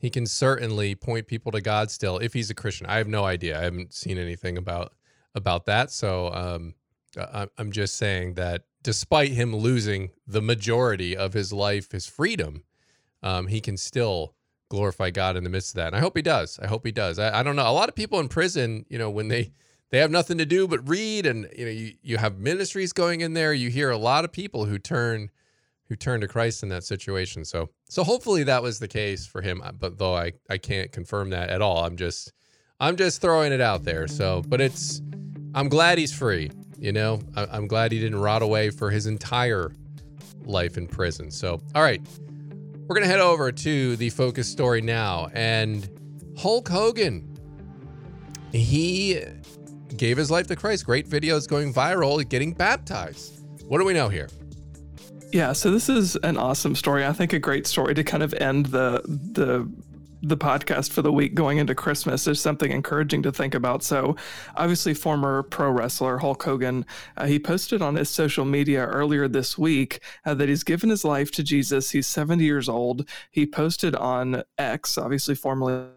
he 0.00 0.10
can 0.10 0.26
certainly 0.26 0.94
point 0.94 1.26
people 1.26 1.52
to 1.52 1.60
God 1.60 1.90
still 1.90 2.18
if 2.18 2.34
he's 2.34 2.50
a 2.50 2.54
Christian. 2.54 2.86
I 2.86 2.98
have 2.98 3.08
no 3.08 3.24
idea. 3.24 3.58
I 3.58 3.62
haven't 3.62 3.94
seen 3.94 4.18
anything 4.18 4.58
about 4.58 4.92
about 5.34 5.66
that. 5.66 5.90
So 5.90 6.32
um, 6.32 6.74
I'm 7.56 7.72
just 7.72 7.96
saying 7.96 8.34
that 8.34 8.64
despite 8.82 9.30
him 9.30 9.54
losing 9.54 10.10
the 10.26 10.42
majority 10.42 11.16
of 11.16 11.32
his 11.32 11.52
life, 11.52 11.92
his 11.92 12.06
freedom, 12.06 12.64
um, 13.22 13.46
he 13.46 13.60
can 13.60 13.76
still 13.76 14.34
glorify 14.68 15.10
God 15.10 15.36
in 15.36 15.44
the 15.44 15.50
midst 15.50 15.72
of 15.72 15.76
that. 15.76 15.88
And 15.88 15.96
I 15.96 16.00
hope 16.00 16.16
he 16.16 16.22
does. 16.22 16.58
I 16.58 16.66
hope 16.66 16.84
he 16.84 16.92
does. 16.92 17.18
I, 17.18 17.40
I 17.40 17.42
don't 17.42 17.56
know. 17.56 17.68
A 17.68 17.72
lot 17.72 17.88
of 17.88 17.94
people 17.94 18.20
in 18.20 18.28
prison, 18.28 18.84
you 18.88 18.98
know, 18.98 19.10
when 19.10 19.28
they 19.28 19.52
they 19.94 20.00
have 20.00 20.10
nothing 20.10 20.38
to 20.38 20.44
do 20.44 20.66
but 20.66 20.88
read 20.88 21.24
and 21.24 21.48
you 21.56 21.64
know 21.64 21.70
you, 21.70 21.92
you 22.02 22.16
have 22.16 22.36
ministries 22.40 22.92
going 22.92 23.20
in 23.20 23.32
there. 23.32 23.54
You 23.54 23.70
hear 23.70 23.90
a 23.90 23.96
lot 23.96 24.24
of 24.24 24.32
people 24.32 24.64
who 24.64 24.76
turn 24.76 25.30
who 25.88 25.94
turn 25.94 26.20
to 26.22 26.26
christ 26.26 26.64
in 26.64 26.68
that 26.70 26.82
situation. 26.82 27.44
So 27.44 27.70
so 27.88 28.02
hopefully 28.02 28.42
that 28.42 28.60
was 28.60 28.80
the 28.80 28.88
case 28.88 29.24
for 29.24 29.40
him 29.40 29.62
but 29.78 29.96
though 29.96 30.16
i 30.16 30.32
i 30.50 30.58
can't 30.58 30.90
confirm 30.90 31.30
that 31.30 31.48
at 31.48 31.62
all 31.62 31.84
i'm 31.84 31.96
just 31.96 32.32
i'm 32.80 32.96
just 32.96 33.20
throwing 33.20 33.52
it 33.52 33.60
out 33.60 33.84
there. 33.84 34.08
So 34.08 34.42
but 34.48 34.60
it's 34.60 35.00
i'm 35.54 35.68
glad 35.68 35.98
he's 35.98 36.12
free 36.12 36.50
you 36.76 36.90
know? 36.90 37.20
I, 37.36 37.46
i'm 37.52 37.68
glad 37.68 37.92
he 37.92 38.00
didn't 38.00 38.20
rot 38.20 38.42
away 38.42 38.70
for 38.70 38.90
his 38.90 39.06
entire 39.06 39.70
life 40.44 40.76
in 40.76 40.88
prison. 40.88 41.30
So 41.30 41.60
all 41.76 41.82
right 41.82 42.02
we're 42.88 42.96
gonna 42.96 43.06
head 43.06 43.20
over 43.20 43.52
to 43.52 43.94
the 43.94 44.10
focus 44.10 44.48
story 44.48 44.80
now 44.80 45.28
and 45.34 45.88
hulk 46.36 46.68
hogan 46.68 47.30
he 48.54 49.20
gave 49.96 50.16
his 50.16 50.30
life 50.30 50.46
to 50.48 50.56
Christ. 50.56 50.86
Great 50.86 51.08
videos 51.08 51.48
going 51.48 51.72
viral, 51.72 52.26
getting 52.28 52.52
baptized. 52.52 53.40
What 53.66 53.78
do 53.78 53.84
we 53.84 53.92
know 53.92 54.08
here? 54.08 54.28
Yeah, 55.32 55.52
so 55.52 55.70
this 55.70 55.88
is 55.88 56.16
an 56.16 56.36
awesome 56.36 56.76
story. 56.76 57.04
I 57.04 57.12
think 57.12 57.32
a 57.32 57.38
great 57.38 57.66
story 57.66 57.94
to 57.94 58.04
kind 58.04 58.22
of 58.22 58.34
end 58.34 58.66
the 58.66 59.02
the 59.04 59.68
the 60.24 60.36
podcast 60.36 60.90
for 60.90 61.02
the 61.02 61.12
week 61.12 61.34
going 61.34 61.58
into 61.58 61.74
Christmas 61.74 62.26
is 62.26 62.40
something 62.40 62.72
encouraging 62.72 63.22
to 63.22 63.30
think 63.30 63.54
about. 63.54 63.82
So, 63.82 64.16
obviously, 64.56 64.94
former 64.94 65.42
pro 65.42 65.70
wrestler 65.70 66.18
Hulk 66.18 66.42
Hogan, 66.42 66.86
uh, 67.16 67.26
he 67.26 67.38
posted 67.38 67.82
on 67.82 67.94
his 67.94 68.08
social 68.08 68.44
media 68.44 68.86
earlier 68.86 69.28
this 69.28 69.58
week 69.58 70.00
uh, 70.24 70.34
that 70.34 70.48
he's 70.48 70.64
given 70.64 70.88
his 70.88 71.04
life 71.04 71.30
to 71.32 71.42
Jesus. 71.42 71.90
He's 71.90 72.06
70 72.06 72.42
years 72.42 72.68
old. 72.68 73.08
He 73.30 73.44
posted 73.46 73.94
on 73.94 74.42
X, 74.56 74.96
obviously 74.96 75.34
formerly 75.34 75.88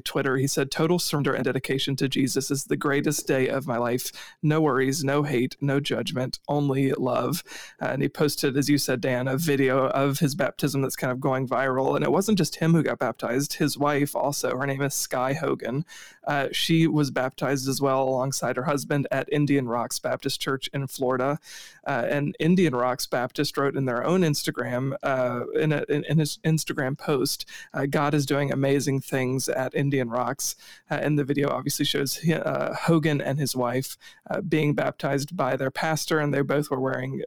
Twitter. 0.00 0.36
He 0.36 0.46
said, 0.46 0.70
Total 0.70 0.98
surrender 0.98 1.34
and 1.34 1.44
dedication 1.44 1.96
to 1.96 2.08
Jesus 2.08 2.50
is 2.50 2.64
the 2.64 2.76
greatest 2.76 3.26
day 3.26 3.48
of 3.48 3.66
my 3.66 3.76
life. 3.76 4.10
No 4.42 4.60
worries, 4.60 5.04
no 5.04 5.22
hate, 5.22 5.56
no 5.60 5.80
judgment, 5.80 6.38
only 6.48 6.92
love. 6.92 7.42
And 7.80 8.02
he 8.02 8.08
posted, 8.08 8.56
as 8.56 8.68
you 8.68 8.78
said, 8.78 9.00
Dan, 9.00 9.28
a 9.28 9.36
video 9.36 9.88
of 9.88 10.18
his 10.18 10.34
baptism 10.34 10.82
that's 10.82 10.96
kind 10.96 11.12
of 11.12 11.20
going 11.20 11.48
viral. 11.48 11.96
And 11.96 12.04
it 12.04 12.12
wasn't 12.12 12.38
just 12.38 12.56
him 12.56 12.72
who 12.72 12.82
got 12.82 12.98
baptized, 12.98 13.54
his 13.54 13.78
wife 13.78 14.14
also. 14.14 14.56
Her 14.56 14.66
name 14.66 14.82
is 14.82 14.94
Sky 14.94 15.32
Hogan. 15.32 15.84
Uh, 16.26 16.48
she 16.52 16.86
was 16.86 17.10
baptized 17.10 17.68
as 17.68 17.80
well 17.80 18.02
alongside 18.02 18.56
her 18.56 18.64
husband 18.64 19.06
at 19.10 19.28
Indian 19.32 19.68
Rocks 19.68 19.98
Baptist 19.98 20.40
Church 20.40 20.68
in 20.72 20.86
Florida. 20.86 21.38
Uh, 21.86 22.06
and 22.08 22.36
Indian 22.38 22.74
Rocks 22.74 23.06
Baptist 23.06 23.56
wrote 23.56 23.76
in 23.76 23.84
their 23.84 24.04
own 24.04 24.22
Instagram, 24.22 24.94
uh, 25.02 25.44
in, 25.54 25.72
a, 25.72 25.84
in, 25.88 26.04
in, 26.04 26.18
his 26.18 26.38
Instagram 26.44 26.96
post, 26.96 27.46
uh, 27.74 27.86
God 27.86 28.14
is 28.14 28.24
doing 28.24 28.50
amazing 28.50 29.00
things 29.00 29.48
at 29.48 29.74
Indian 29.84 30.08
Rocks. 30.08 30.56
Uh, 30.90 30.98
and 31.02 31.18
the 31.18 31.24
video 31.24 31.48
obviously 31.50 31.84
shows 31.84 32.10
uh, 32.28 32.74
Hogan 32.74 33.20
and 33.20 33.38
his 33.38 33.54
wife 33.54 33.96
being 34.48 34.74
baptized 34.74 35.36
by 35.36 35.56
their 35.56 35.70
pastor, 35.70 36.18
and 36.18 36.32
they 36.32 36.42
both 36.42 36.70
were 36.70 36.80
wearing 36.80 37.22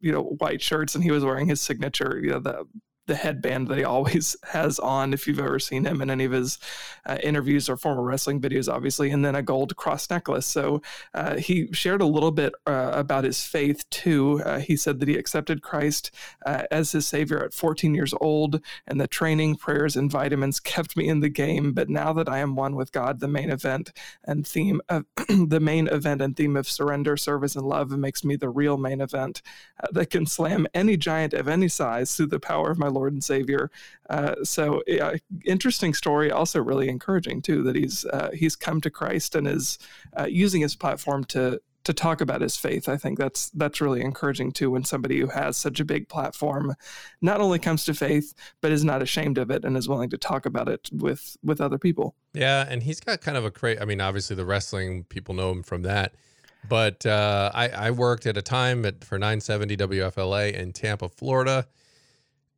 you 0.00 0.12
know 0.12 0.22
white 0.22 0.60
shirts 0.60 0.94
and 0.94 1.04
he 1.04 1.10
was 1.10 1.24
wearing 1.24 1.46
his 1.46 1.60
signature 1.60 2.18
you 2.22 2.30
know 2.30 2.40
the 2.40 2.66
the 3.06 3.14
headband 3.14 3.68
that 3.68 3.78
he 3.78 3.84
always 3.84 4.36
has 4.44 4.78
on 4.78 5.12
if 5.12 5.26
you've 5.26 5.38
ever 5.38 5.58
seen 5.58 5.84
him 5.84 6.02
in 6.02 6.10
any 6.10 6.24
of 6.24 6.32
his 6.32 6.58
uh, 7.06 7.18
interviews 7.22 7.68
or 7.68 7.76
former 7.76 8.02
wrestling 8.02 8.40
videos 8.40 8.72
obviously 8.72 9.10
and 9.10 9.24
then 9.24 9.34
a 9.34 9.42
gold 9.42 9.76
cross 9.76 10.08
necklace. 10.10 10.46
So 10.46 10.82
uh, 11.14 11.36
he 11.36 11.72
shared 11.72 12.00
a 12.00 12.06
little 12.06 12.30
bit 12.30 12.52
uh, 12.66 12.90
about 12.92 13.24
his 13.24 13.42
faith 13.42 13.88
too. 13.90 14.42
Uh, 14.44 14.58
he 14.58 14.76
said 14.76 15.00
that 15.00 15.08
he 15.08 15.16
accepted 15.16 15.62
christ 15.62 16.10
uh, 16.44 16.64
as 16.70 16.92
his 16.92 17.06
savior 17.06 17.42
at 17.44 17.54
14 17.54 17.94
years 17.94 18.14
old 18.20 18.60
and 18.86 19.00
the 19.00 19.08
training 19.08 19.56
prayers 19.56 19.96
and 19.96 20.10
vitamins 20.10 20.60
kept 20.60 20.96
me 20.96 21.08
in 21.08 21.20
the 21.20 21.28
game. 21.28 21.72
But 21.72 21.88
now 21.88 22.12
that 22.12 22.28
i 22.28 22.38
am 22.38 22.56
one 22.56 22.74
with 22.76 22.92
god 22.92 23.20
the 23.20 23.28
main 23.28 23.50
event 23.50 23.92
and 24.24 24.46
theme 24.46 24.80
of 24.88 25.04
the 25.28 25.60
main 25.60 25.86
event 25.88 26.20
and 26.20 26.36
theme 26.36 26.56
of 26.56 26.68
surrender 26.68 27.16
service 27.16 27.54
and 27.56 27.66
love 27.66 27.90
makes 27.90 28.24
me 28.24 28.36
the 28.36 28.48
real 28.48 28.76
main 28.76 29.00
event 29.00 29.42
uh, 29.82 29.86
that 29.92 30.10
can 30.10 30.26
slam 30.26 30.66
any 30.74 30.96
giant 30.96 31.34
of 31.34 31.48
any 31.48 31.68
size 31.68 32.16
through 32.16 32.26
the 32.26 32.40
power 32.40 32.70
of 32.70 32.78
my 32.78 32.88
Lord 32.96 33.12
and 33.12 33.22
Savior. 33.22 33.70
Uh, 34.08 34.34
so, 34.42 34.82
yeah, 34.86 35.16
interesting 35.44 35.94
story. 35.94 36.30
Also, 36.30 36.62
really 36.62 36.88
encouraging 36.88 37.42
too 37.42 37.62
that 37.64 37.76
he's 37.76 38.04
uh, 38.06 38.30
he's 38.32 38.56
come 38.56 38.80
to 38.80 38.90
Christ 38.90 39.34
and 39.34 39.46
is 39.46 39.78
uh, 40.18 40.26
using 40.26 40.62
his 40.62 40.74
platform 40.74 41.24
to 41.24 41.60
to 41.86 41.92
talk 41.92 42.20
about 42.20 42.40
his 42.40 42.56
faith. 42.56 42.88
I 42.88 42.96
think 42.96 43.16
that's 43.16 43.50
that's 43.50 43.80
really 43.80 44.00
encouraging 44.00 44.50
too 44.50 44.72
when 44.72 44.82
somebody 44.82 45.20
who 45.20 45.28
has 45.28 45.56
such 45.56 45.78
a 45.78 45.84
big 45.84 46.08
platform 46.08 46.74
not 47.20 47.40
only 47.40 47.60
comes 47.60 47.84
to 47.84 47.94
faith 47.94 48.34
but 48.60 48.72
is 48.72 48.84
not 48.84 49.02
ashamed 49.02 49.38
of 49.38 49.52
it 49.52 49.64
and 49.64 49.76
is 49.76 49.88
willing 49.88 50.10
to 50.10 50.18
talk 50.18 50.46
about 50.46 50.68
it 50.68 50.88
with 50.92 51.36
with 51.44 51.60
other 51.60 51.78
people. 51.78 52.16
Yeah, 52.34 52.66
and 52.68 52.82
he's 52.82 52.98
got 52.98 53.20
kind 53.20 53.36
of 53.36 53.44
a 53.44 53.50
great. 53.50 53.80
I 53.80 53.84
mean, 53.84 54.00
obviously 54.00 54.34
the 54.34 54.44
wrestling 54.44 55.04
people 55.04 55.34
know 55.34 55.52
him 55.52 55.62
from 55.62 55.82
that. 55.82 56.14
But 56.68 57.06
uh, 57.06 57.52
I, 57.54 57.68
I 57.68 57.90
worked 57.92 58.26
at 58.26 58.36
a 58.36 58.42
time 58.42 58.84
at, 58.84 59.04
for 59.04 59.20
970 59.20 59.76
WFLA 59.76 60.52
in 60.52 60.72
Tampa, 60.72 61.08
Florida 61.08 61.68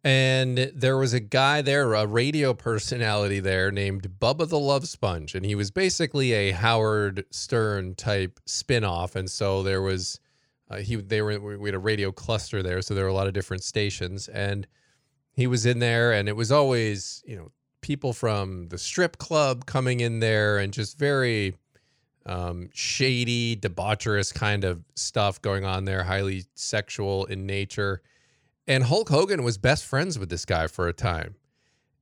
and 0.05 0.71
there 0.75 0.97
was 0.97 1.13
a 1.13 1.21
guy 1.21 1.61
there, 1.61 1.93
a 1.95 2.07
radio 2.07 2.55
personality 2.55 3.41
there 3.41 3.73
named 3.73 4.19
Bubba 4.21 4.49
the 4.49 4.59
Love 4.59 4.87
Sponge. 4.87 5.35
And 5.35 5.45
he 5.45 5.55
was 5.55 5.71
basically 5.71 6.33
a 6.33 6.53
Howard 6.53 7.25
Stern 7.31 7.97
type 7.97 8.39
spinoff. 8.47 9.17
And 9.17 9.29
so 9.29 9.63
there 9.63 9.83
was, 9.83 10.21
uh, 10.71 10.77
he, 10.77 10.97
they 10.97 11.21
were, 11.21 11.59
we 11.59 11.69
had 11.69 11.75
a 11.75 11.81
radio 11.81 12.13
cluster 12.13 12.63
there. 12.63 12.81
So 12.81 12.95
there 12.95 13.05
were 13.05 13.11
a 13.11 13.15
lot 13.15 13.27
of 13.27 13.33
different 13.33 13.65
stations. 13.65 14.29
And 14.29 14.69
he 15.33 15.49
was 15.49 15.67
in 15.67 15.81
there. 15.81 16.13
And 16.13 16.29
it 16.29 16.37
was 16.37 16.53
always, 16.53 17.25
you 17.27 17.37
know, 17.37 17.51
people 17.81 18.13
from 18.13 18.69
the 18.69 18.79
strip 18.79 19.19
club 19.19 19.67
coming 19.67 19.99
in 19.99 20.21
there 20.21 20.59
and 20.59 20.73
just 20.73 20.97
very 20.97 21.57
um, 22.25 22.69
shady, 22.73 23.57
debaucherous 23.57 24.33
kind 24.33 24.63
of 24.63 24.85
stuff 24.95 25.43
going 25.43 25.65
on 25.65 25.87
there, 25.87 26.05
highly 26.05 26.45
sexual 26.55 27.25
in 27.25 27.47
nature. 27.47 28.01
And 28.69 28.85
Hulk 28.85 29.09
Hogan 29.09 29.43
was 29.43 29.57
best 29.57 29.87
friends 29.87 30.19
with 30.19 30.29
this 30.29 30.45
guy 30.45 30.67
for 30.67 30.89
a 30.89 30.93
time. 30.93 31.37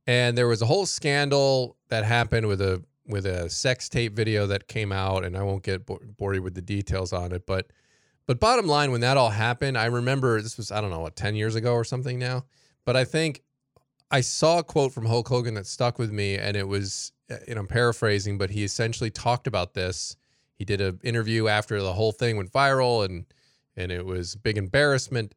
And 0.04 0.36
there 0.36 0.48
was 0.48 0.60
a 0.60 0.66
whole 0.66 0.84
scandal 0.84 1.76
that 1.88 2.04
happened 2.04 2.48
with 2.48 2.60
a 2.60 2.82
with 3.06 3.24
a 3.24 3.48
sex 3.48 3.88
tape 3.88 4.16
video 4.16 4.48
that 4.48 4.66
came 4.66 4.90
out 4.90 5.24
and 5.24 5.36
I 5.36 5.42
won't 5.44 5.62
get 5.62 5.86
bored 5.86 6.40
with 6.40 6.54
the 6.54 6.60
details 6.60 7.12
on 7.12 7.30
it, 7.30 7.46
but 7.46 7.70
but 8.26 8.40
bottom 8.40 8.66
line 8.66 8.90
when 8.90 9.02
that 9.02 9.16
all 9.16 9.30
happened, 9.30 9.78
I 9.78 9.84
remember 9.84 10.42
this 10.42 10.56
was 10.56 10.72
I 10.72 10.80
don't 10.80 10.90
know 10.90 10.98
what 10.98 11.14
10 11.14 11.36
years 11.36 11.54
ago 11.54 11.72
or 11.72 11.84
something 11.84 12.18
now, 12.18 12.44
but 12.84 12.96
I 12.96 13.04
think 13.04 13.42
I 14.10 14.20
saw 14.20 14.58
a 14.58 14.64
quote 14.64 14.92
from 14.92 15.06
Hulk 15.06 15.28
Hogan 15.28 15.54
that 15.54 15.66
stuck 15.66 16.00
with 16.00 16.10
me 16.10 16.36
and 16.36 16.56
it 16.56 16.66
was 16.66 17.12
uh, 17.30 17.36
you 17.46 17.54
know 17.54 17.60
I'm 17.60 17.68
paraphrasing, 17.68 18.38
but 18.38 18.50
he 18.50 18.64
essentially 18.64 19.10
talked 19.10 19.46
about 19.46 19.74
this. 19.74 20.16
He 20.54 20.64
did 20.64 20.80
an 20.80 20.98
interview 21.04 21.46
after 21.46 21.80
the 21.80 21.92
whole 21.92 22.12
thing 22.12 22.36
went 22.36 22.50
viral 22.50 23.04
and 23.04 23.24
and 23.76 23.92
it 23.92 24.04
was 24.04 24.34
big 24.34 24.58
embarrassment 24.58 25.32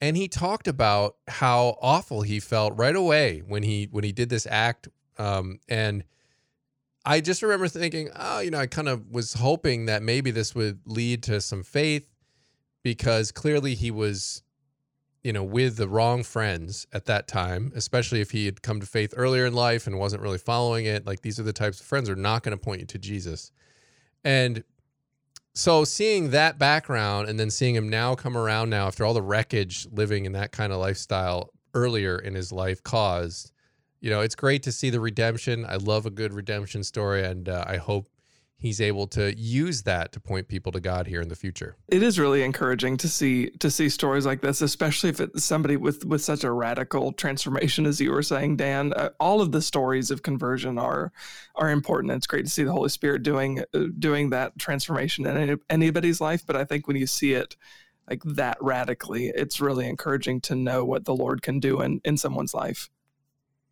and 0.00 0.16
he 0.16 0.28
talked 0.28 0.66
about 0.66 1.16
how 1.28 1.76
awful 1.80 2.22
he 2.22 2.40
felt 2.40 2.76
right 2.76 2.96
away 2.96 3.42
when 3.46 3.62
he 3.62 3.88
when 3.90 4.04
he 4.04 4.12
did 4.12 4.28
this 4.28 4.46
act 4.50 4.88
um, 5.18 5.58
and 5.68 6.04
i 7.04 7.20
just 7.20 7.42
remember 7.42 7.68
thinking 7.68 8.08
oh 8.16 8.40
you 8.40 8.50
know 8.50 8.58
i 8.58 8.66
kind 8.66 8.88
of 8.88 9.10
was 9.10 9.34
hoping 9.34 9.86
that 9.86 10.02
maybe 10.02 10.30
this 10.30 10.54
would 10.54 10.80
lead 10.86 11.22
to 11.22 11.40
some 11.40 11.62
faith 11.62 12.08
because 12.82 13.32
clearly 13.32 13.74
he 13.74 13.90
was 13.90 14.42
you 15.22 15.32
know 15.32 15.44
with 15.44 15.76
the 15.76 15.88
wrong 15.88 16.22
friends 16.22 16.86
at 16.92 17.04
that 17.06 17.28
time 17.28 17.72
especially 17.74 18.20
if 18.20 18.30
he 18.30 18.46
had 18.46 18.62
come 18.62 18.80
to 18.80 18.86
faith 18.86 19.12
earlier 19.16 19.46
in 19.46 19.52
life 19.52 19.86
and 19.86 19.98
wasn't 19.98 20.22
really 20.22 20.38
following 20.38 20.86
it. 20.86 21.06
Like 21.06 21.22
these 21.22 21.38
are 21.38 21.42
the 21.42 21.52
types 21.52 21.80
of 21.80 21.86
friends 21.86 22.08
are 22.08 22.16
not 22.16 22.42
going 22.42 22.56
to 22.56 22.62
point 22.62 22.80
you 22.80 22.86
to 22.86 22.98
jesus. 22.98 23.52
And 24.24 24.64
so 25.60 25.84
seeing 25.84 26.30
that 26.30 26.58
background 26.58 27.28
and 27.28 27.38
then 27.38 27.50
seeing 27.50 27.74
him 27.74 27.88
now 27.88 28.14
come 28.14 28.34
around 28.34 28.70
now 28.70 28.86
after 28.86 29.04
all 29.04 29.12
the 29.12 29.20
wreckage 29.20 29.86
living 29.92 30.24
in 30.24 30.32
that 30.32 30.52
kind 30.52 30.72
of 30.72 30.78
lifestyle 30.78 31.50
earlier 31.74 32.18
in 32.18 32.34
his 32.34 32.50
life 32.50 32.82
caused 32.82 33.52
you 34.00 34.08
know 34.08 34.22
it's 34.22 34.34
great 34.34 34.62
to 34.62 34.72
see 34.72 34.88
the 34.88 34.98
redemption. 34.98 35.66
I 35.66 35.76
love 35.76 36.06
a 36.06 36.10
good 36.10 36.32
redemption 36.32 36.82
story 36.82 37.22
and 37.24 37.46
uh, 37.48 37.64
i 37.66 37.76
hope 37.76 38.08
he's 38.60 38.80
able 38.80 39.06
to 39.08 39.36
use 39.36 39.82
that 39.82 40.12
to 40.12 40.20
point 40.20 40.46
people 40.46 40.70
to 40.72 40.80
God 40.80 41.06
here 41.06 41.20
in 41.20 41.28
the 41.28 41.34
future. 41.34 41.76
It 41.88 42.02
is 42.02 42.18
really 42.18 42.42
encouraging 42.42 42.98
to 42.98 43.08
see 43.08 43.50
to 43.58 43.70
see 43.70 43.88
stories 43.88 44.26
like 44.26 44.42
this, 44.42 44.60
especially 44.60 45.10
if 45.10 45.20
it's 45.20 45.42
somebody 45.42 45.76
with 45.76 46.04
with 46.04 46.22
such 46.22 46.44
a 46.44 46.52
radical 46.52 47.12
transformation 47.12 47.86
as 47.86 48.00
you 48.00 48.12
were 48.12 48.22
saying, 48.22 48.56
Dan. 48.56 48.92
Uh, 48.92 49.10
all 49.18 49.40
of 49.40 49.50
the 49.52 49.62
stories 49.62 50.10
of 50.10 50.22
conversion 50.22 50.78
are 50.78 51.10
are 51.56 51.70
important. 51.70 52.12
It's 52.12 52.26
great 52.26 52.44
to 52.44 52.50
see 52.50 52.62
the 52.62 52.72
Holy 52.72 52.90
Spirit 52.90 53.22
doing 53.22 53.64
uh, 53.74 53.86
doing 53.98 54.30
that 54.30 54.58
transformation 54.58 55.26
in 55.26 55.36
any, 55.36 55.56
anybody's 55.70 56.20
life, 56.20 56.44
but 56.46 56.56
I 56.56 56.64
think 56.64 56.86
when 56.86 56.96
you 56.96 57.06
see 57.06 57.32
it 57.32 57.56
like 58.08 58.22
that 58.24 58.58
radically, 58.60 59.28
it's 59.28 59.60
really 59.60 59.88
encouraging 59.88 60.40
to 60.42 60.54
know 60.54 60.84
what 60.84 61.04
the 61.04 61.14
Lord 61.14 61.42
can 61.42 61.60
do 61.60 61.80
in 61.80 62.00
in 62.04 62.16
someone's 62.16 62.54
life. 62.54 62.90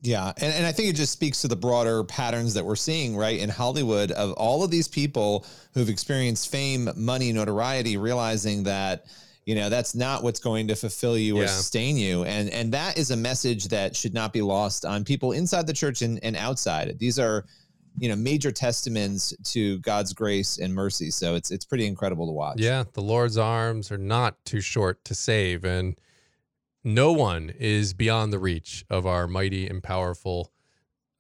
Yeah. 0.00 0.32
And, 0.36 0.54
and 0.54 0.64
I 0.64 0.72
think 0.72 0.88
it 0.88 0.96
just 0.96 1.12
speaks 1.12 1.40
to 1.42 1.48
the 1.48 1.56
broader 1.56 2.04
patterns 2.04 2.54
that 2.54 2.64
we're 2.64 2.76
seeing, 2.76 3.16
right, 3.16 3.38
in 3.38 3.48
Hollywood 3.48 4.12
of 4.12 4.32
all 4.32 4.62
of 4.62 4.70
these 4.70 4.86
people 4.86 5.44
who've 5.74 5.88
experienced 5.88 6.52
fame, 6.52 6.88
money, 6.96 7.32
notoriety, 7.32 7.96
realizing 7.96 8.62
that, 8.62 9.06
you 9.44 9.54
know, 9.54 9.68
that's 9.68 9.94
not 9.94 10.22
what's 10.22 10.40
going 10.40 10.68
to 10.68 10.76
fulfill 10.76 11.18
you 11.18 11.38
or 11.38 11.48
sustain 11.48 11.96
you. 11.96 12.22
And 12.24 12.50
and 12.50 12.72
that 12.74 12.98
is 12.98 13.10
a 13.10 13.16
message 13.16 13.68
that 13.68 13.96
should 13.96 14.14
not 14.14 14.32
be 14.32 14.42
lost 14.42 14.84
on 14.84 15.04
people 15.04 15.32
inside 15.32 15.66
the 15.66 15.72
church 15.72 16.02
and, 16.02 16.22
and 16.22 16.36
outside. 16.36 16.96
These 16.98 17.18
are, 17.18 17.46
you 17.98 18.08
know, 18.08 18.14
major 18.14 18.52
testaments 18.52 19.34
to 19.52 19.78
God's 19.78 20.12
grace 20.12 20.58
and 20.58 20.72
mercy. 20.72 21.10
So 21.10 21.34
it's 21.34 21.50
it's 21.50 21.64
pretty 21.64 21.86
incredible 21.86 22.26
to 22.26 22.32
watch. 22.32 22.60
Yeah. 22.60 22.84
The 22.92 23.00
Lord's 23.00 23.38
arms 23.38 23.90
are 23.90 23.98
not 23.98 24.36
too 24.44 24.60
short 24.60 25.02
to 25.06 25.14
save. 25.14 25.64
And 25.64 25.96
no 26.84 27.12
one 27.12 27.52
is 27.58 27.94
beyond 27.94 28.32
the 28.32 28.38
reach 28.38 28.84
of 28.88 29.06
our 29.06 29.26
mighty 29.26 29.66
and 29.66 29.82
powerful 29.82 30.52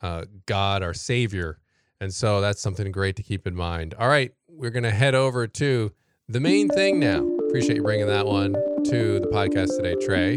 uh, 0.00 0.24
God, 0.46 0.82
our 0.82 0.94
Savior. 0.94 1.58
And 2.00 2.14
so 2.14 2.40
that's 2.40 2.60
something 2.60 2.90
great 2.92 3.16
to 3.16 3.22
keep 3.22 3.46
in 3.46 3.54
mind. 3.54 3.94
All 3.98 4.08
right, 4.08 4.32
we're 4.48 4.70
going 4.70 4.84
to 4.84 4.90
head 4.90 5.14
over 5.14 5.46
to 5.46 5.92
the 6.28 6.40
main 6.40 6.68
thing 6.68 7.00
now. 7.00 7.26
Appreciate 7.48 7.76
you 7.76 7.82
bringing 7.82 8.06
that 8.06 8.26
one 8.26 8.52
to 8.84 9.18
the 9.20 9.28
podcast 9.32 9.76
today, 9.76 9.96
Trey. 10.04 10.36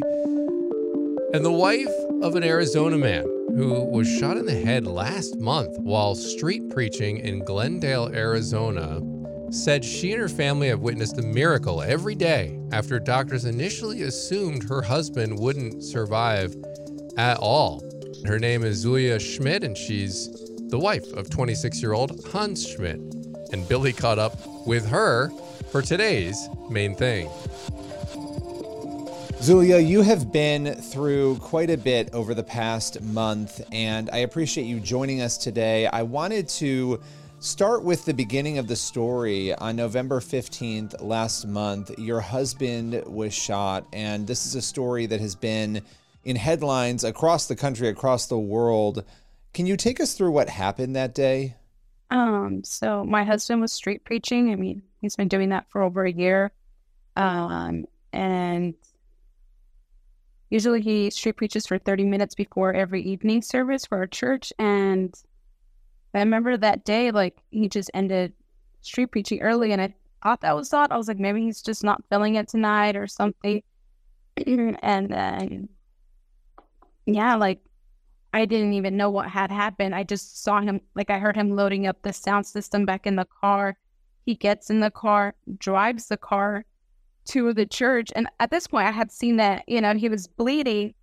And 1.34 1.46
the 1.46 1.52
wife 1.52 1.94
of 2.24 2.36
an 2.36 2.44
Arizona 2.44 2.98
man 2.98 3.24
who 3.56 3.86
was 3.86 4.08
shot 4.08 4.38
in 4.38 4.46
the 4.46 4.60
head 4.60 4.88
last 4.88 5.38
month 5.38 5.78
while 5.80 6.16
street 6.16 6.70
preaching 6.72 7.18
in 7.20 7.44
Glendale, 7.44 8.10
Arizona, 8.14 9.00
said 9.52 9.84
she 9.84 10.14
and 10.14 10.22
her 10.22 10.30
family 10.30 10.70
have 10.70 10.80
witnessed 10.80 11.18
a 11.18 11.22
miracle 11.22 11.82
every 11.82 12.16
day 12.16 12.58
after 12.72 13.00
doctors 13.00 13.44
initially 13.44 14.04
assumed 14.04 14.64
her 14.64 14.82
husband 14.82 15.38
wouldn't 15.38 15.84
survive 15.84 16.56
at 17.18 17.38
all. 17.38 17.84
Her 18.26 18.40
name 18.40 18.64
is 18.64 18.78
Zulia 18.78 19.20
Schmidt, 19.20 19.64
and 19.64 19.78
she's 19.78 20.30
the 20.70 20.80
wife 20.80 21.12
of 21.14 21.30
26 21.30 21.82
year 21.82 21.92
old 21.92 22.26
Hans 22.28 22.66
Schmidt. 22.66 23.02
And 23.52 23.68
Billy 23.68 23.92
caught 23.92 24.20
up 24.20 24.38
with 24.66 24.88
her 24.88 25.30
for 25.70 25.82
today's 25.82 26.48
main 26.70 26.96
thing. 26.96 27.30
Zulia, 29.42 29.80
you 29.80 30.04
have 30.04 30.32
been 30.32 30.76
through 30.76 31.38
quite 31.38 31.72
a 31.72 31.78
bit 31.78 32.14
over 32.14 32.34
the 32.36 32.44
past 32.44 33.02
month, 33.02 33.60
and 33.72 34.10
I 34.14 34.20
appreciate 34.20 34.66
you 34.66 34.80
joining 34.80 35.20
us 35.20 35.36
today. 35.38 35.88
I 35.88 36.04
wanted 36.04 36.48
to 36.50 37.02
Start 37.42 37.84
with 37.84 38.06
the 38.06 38.14
beginning 38.14 38.60
of 38.60 38.68
the 38.68 38.76
story. 38.76 39.52
On 39.56 39.76
November 39.76 40.20
15th 40.20 41.02
last 41.02 41.48
month, 41.48 41.98
your 41.98 42.20
husband 42.20 43.04
was 43.08 43.34
shot, 43.34 43.88
and 43.92 44.28
this 44.28 44.46
is 44.46 44.54
a 44.54 44.62
story 44.62 45.08
that 45.08 45.20
has 45.20 45.34
been 45.34 45.82
in 46.24 46.36
headlines 46.36 47.04
across 47.04 47.48
the 47.48 47.56
country, 47.56 47.88
across 47.88 48.28
the 48.28 48.38
world. 48.38 49.04
Can 49.56 49.66
you 49.66 49.76
take 49.76 50.00
us 50.00 50.14
through 50.14 50.30
what 50.30 50.50
happened 50.50 50.96
that 50.96 51.16
day? 51.16 51.56
Um, 52.12 52.64
so 52.64 53.04
my 53.04 53.24
husband 53.24 53.60
was 53.60 53.74
street 53.74 54.06
preaching. 54.06 54.52
I 54.52 54.56
mean, 54.56 54.84
he's 55.00 55.16
been 55.16 55.28
doing 55.28 55.50
that 55.50 55.66
for 55.68 55.82
over 55.82 56.06
a 56.06 56.12
year. 56.12 56.52
Um, 57.16 57.86
and 58.14 58.76
usually 60.52 60.82
he 60.82 61.10
street 61.10 61.38
preaches 61.38 61.66
for 61.66 61.80
30 61.80 62.04
minutes 62.04 62.36
before 62.36 62.72
every 62.72 63.02
evening 63.02 63.42
service 63.42 63.88
for 63.88 63.98
our 63.98 64.06
church. 64.06 64.54
And 64.60 65.12
I 66.14 66.20
remember 66.20 66.58
that 66.58 66.84
day, 66.84 67.12
like 67.12 67.38
he 67.52 67.70
just 67.70 67.92
ended 67.94 68.34
street 68.82 69.08
preaching 69.08 69.42
early, 69.42 69.72
and 69.72 69.82
I 69.82 69.94
thought 70.24 70.42
that 70.42 70.56
was 70.56 70.74
odd. 70.74 70.92
I 70.92 70.98
was 70.98 71.08
like, 71.08 71.20
maybe 71.20 71.42
he's 71.42 71.62
just 71.62 71.84
not 71.84 72.04
feeling 72.10 72.36
it 72.36 72.48
tonight 72.48 72.96
or 72.96 73.08
something. 73.08 73.64
and 74.46 75.10
then, 75.10 75.70
yeah, 77.06 77.36
like 77.36 77.60
I 78.34 78.46
didn't 78.46 78.74
even 78.74 78.98
know 78.98 79.10
what 79.10 79.30
had 79.30 79.52
happened. 79.52 79.96
I 79.96 80.04
just 80.04 80.44
saw 80.44 80.62
him, 80.62 80.82
like 80.96 81.10
I 81.10 81.20
heard 81.20 81.36
him 81.36 81.56
loading 81.56 81.88
up 81.88 82.02
the 82.02 82.14
sound 82.14 82.46
system 82.46 82.86
back 82.86 83.08
in 83.08 83.16
the 83.16 83.28
car. 83.42 83.78
He 84.26 84.36
gets 84.36 84.70
in 84.70 84.80
the 84.80 84.92
car, 84.92 85.36
drives 85.58 86.08
the 86.08 86.18
car 86.18 86.66
to 87.26 87.54
the 87.54 87.66
church, 87.66 88.12
and 88.16 88.28
at 88.40 88.52
this 88.52 88.68
point, 88.68 88.88
I 88.88 88.92
had 88.92 89.12
seen 89.12 89.38
that 89.38 89.64
you 89.68 89.82
know 89.82 89.94
he 89.94 90.10
was 90.10 90.28
bleeding 90.28 90.94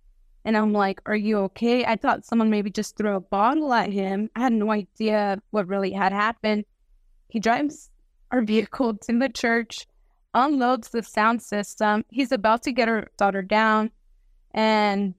and 0.45 0.55
I'm 0.57 0.73
like, 0.73 1.01
Are 1.05 1.15
you 1.15 1.37
okay? 1.39 1.85
I 1.85 1.95
thought 1.95 2.25
someone 2.25 2.49
maybe 2.49 2.69
just 2.69 2.97
threw 2.97 3.15
a 3.15 3.19
bottle 3.19 3.73
at 3.73 3.91
him. 3.91 4.29
I 4.35 4.41
had 4.41 4.53
no 4.53 4.71
idea 4.71 5.41
what 5.51 5.67
really 5.67 5.91
had 5.91 6.11
happened. 6.11 6.65
He 7.27 7.39
drives 7.39 7.89
our 8.31 8.41
vehicle 8.53 8.95
to 8.97 9.19
the 9.19 9.29
church, 9.29 9.87
unloads 10.33 10.89
the 10.89 11.03
sound 11.03 11.41
system. 11.41 12.05
He's 12.09 12.31
about 12.31 12.63
to 12.63 12.71
get 12.71 12.89
our 12.89 13.07
daughter 13.17 13.41
down. 13.41 13.91
And 14.51 15.13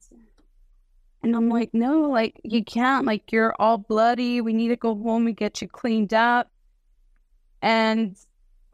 and 1.22 1.36
I'm 1.36 1.50
like, 1.50 1.70
no, 1.74 2.00
like 2.08 2.40
you 2.44 2.64
can't, 2.64 3.06
like 3.06 3.30
you're 3.30 3.54
all 3.58 3.76
bloody. 3.76 4.40
We 4.40 4.54
need 4.54 4.68
to 4.68 4.76
go 4.76 4.94
home 4.94 5.26
and 5.26 5.36
get 5.36 5.60
you 5.60 5.68
cleaned 5.68 6.14
up. 6.14 6.50
And 7.60 8.16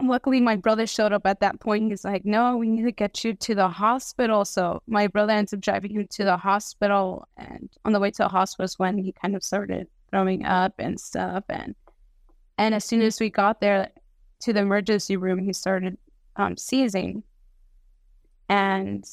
luckily 0.02 0.40
my 0.40 0.56
brother 0.56 0.86
showed 0.86 1.12
up 1.12 1.26
at 1.26 1.40
that 1.40 1.60
point. 1.60 1.90
He's 1.90 2.04
like 2.04 2.24
no 2.24 2.56
we 2.56 2.68
need 2.68 2.84
to 2.84 2.92
get 2.92 3.24
you 3.24 3.34
to 3.34 3.54
the 3.54 3.68
hospital. 3.68 4.44
So 4.44 4.82
my 4.86 5.06
brother 5.06 5.32
ends 5.32 5.52
up 5.52 5.60
driving 5.60 5.92
him 5.92 6.06
to 6.08 6.24
the 6.24 6.36
hospital 6.36 7.26
and 7.36 7.70
on 7.84 7.92
the 7.92 8.00
way 8.00 8.10
to 8.10 8.22
the 8.24 8.28
hospital 8.28 8.64
is 8.64 8.78
when 8.78 8.98
he 8.98 9.12
kind 9.12 9.34
of 9.36 9.42
started 9.42 9.88
throwing 10.10 10.44
up 10.44 10.74
and 10.78 11.00
stuff. 11.00 11.44
And 11.48 11.74
and 12.58 12.74
as 12.74 12.84
soon 12.84 13.02
as 13.02 13.20
we 13.20 13.30
got 13.30 13.60
there 13.60 13.90
to 14.40 14.52
the 14.52 14.60
emergency 14.60 15.16
room 15.16 15.38
he 15.38 15.52
started 15.52 15.96
um, 16.36 16.56
seizing. 16.56 17.22
And 18.48 19.04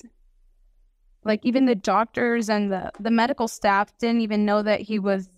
like 1.23 1.39
even 1.43 1.65
the 1.65 1.75
doctors 1.75 2.49
and 2.49 2.71
the 2.71 2.91
the 2.99 3.11
medical 3.11 3.47
staff 3.47 3.97
didn't 3.97 4.21
even 4.21 4.45
know 4.45 4.61
that 4.61 4.81
he 4.81 4.99
was 4.99 5.29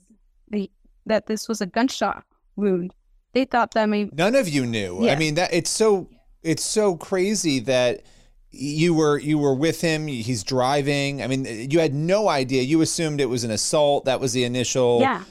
the 0.50 0.70
that 1.06 1.28
this 1.28 1.48
was 1.48 1.62
a 1.62 1.66
gunshot 1.66 2.24
wound 2.56 2.94
they 3.36 3.46
thought 3.46 3.72
that 3.74 3.88
maybe 3.88 4.10
none 4.16 4.34
of 4.34 4.50
you 4.50 4.66
knew. 4.66 5.04
Yeah. 5.04 5.12
I 5.12 5.16
mean 5.18 5.36
that 5.36 5.54
it's 5.54 5.70
so 5.70 6.10
it's 6.42 6.64
so 6.64 6.96
crazy 6.96 7.60
that 7.60 8.02
you 8.50 8.94
were 8.94 9.20
you 9.20 9.38
were 9.38 9.54
with 9.54 9.82
him 9.82 10.08
he's 10.08 10.44
driving. 10.44 11.22
I 11.22 11.28
mean 11.28 11.70
you 11.70 11.80
had 11.80 11.94
no 11.94 12.30
idea. 12.30 12.64
You 12.64 12.82
assumed 12.82 13.22
it 13.22 13.26
was 13.26 13.44
an 13.44 13.52
assault. 13.52 14.06
That 14.06 14.20
was 14.20 14.34
the 14.34 14.46
initial 14.46 15.02
yeah. 15.02 15.24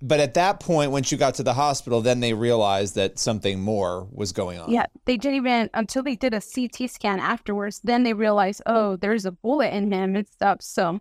But 0.00 0.18
at 0.18 0.34
that 0.34 0.60
point 0.60 0.92
once 0.92 1.12
you 1.12 1.18
got 1.18 1.34
to 1.34 1.42
the 1.42 1.54
hospital 1.54 2.00
then 2.00 2.20
they 2.20 2.32
realized 2.32 2.94
that 2.94 3.18
something 3.18 3.60
more 3.60 4.08
was 4.12 4.30
going 4.30 4.60
on. 4.60 4.70
Yeah. 4.70 4.86
They 5.04 5.16
didn't 5.16 5.36
even 5.36 5.68
until 5.74 6.04
they 6.04 6.14
did 6.14 6.32
a 6.32 6.40
ct 6.40 6.88
scan 6.88 7.18
afterwards 7.18 7.80
then 7.82 8.04
they 8.04 8.14
realized 8.14 8.62
oh 8.66 8.96
there's 8.96 9.26
a 9.26 9.32
bullet 9.32 9.74
in 9.74 9.90
him. 9.90 10.14
And 10.14 10.28
stuff 10.28 10.62
so 10.62 11.00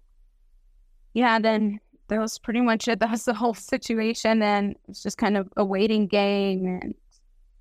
yeah 1.14 1.38
then 1.38 1.80
that 2.12 2.20
was 2.20 2.38
pretty 2.38 2.60
much 2.60 2.90
it. 2.90 3.00
That 3.00 3.10
was 3.10 3.24
the 3.24 3.34
whole 3.34 3.54
situation, 3.54 4.44
and 4.44 4.76
it's 4.88 5.02
just 5.02 5.18
kind 5.18 5.38
of 5.38 5.50
a 5.56 5.64
waiting 5.64 6.08
game, 6.08 6.66
and 6.66 6.94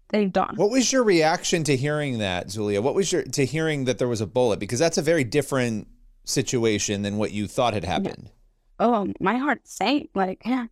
they've 0.09 0.33
done. 0.33 0.57
What 0.57 0.71
was 0.71 0.93
your 0.93 1.05
reaction 1.05 1.63
to 1.65 1.77
hearing 1.77 2.19
that, 2.19 2.51
Zulia? 2.51 2.83
What 2.83 2.95
was 2.95 3.13
your 3.13 3.23
to 3.23 3.47
hearing 3.47 3.85
that 3.85 3.99
there 3.99 4.09
was 4.09 4.21
a 4.21 4.27
bullet? 4.27 4.59
Because 4.59 4.81
that's 4.81 4.99
a 4.99 5.03
very 5.03 5.23
different 5.23 5.87
situation 6.25 7.03
than 7.03 7.17
what 7.17 7.31
you 7.31 7.47
thought 7.47 7.75
had 7.75 7.85
happened. 7.85 8.25
Yeah. 8.25 8.87
Oh, 8.87 9.13
my 9.21 9.37
heart 9.37 9.61
sank. 9.69 10.11
Like, 10.15 10.43
yeah, 10.45 10.67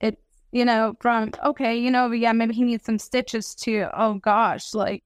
it's 0.00 0.20
you 0.52 0.66
know 0.66 0.96
from 1.00 1.30
okay, 1.42 1.78
you 1.78 1.90
know, 1.90 2.10
yeah, 2.12 2.32
maybe 2.32 2.54
he 2.54 2.62
needs 2.62 2.84
some 2.84 2.98
stitches 2.98 3.54
too. 3.54 3.86
Oh 3.94 4.14
gosh, 4.14 4.74
like 4.74 5.02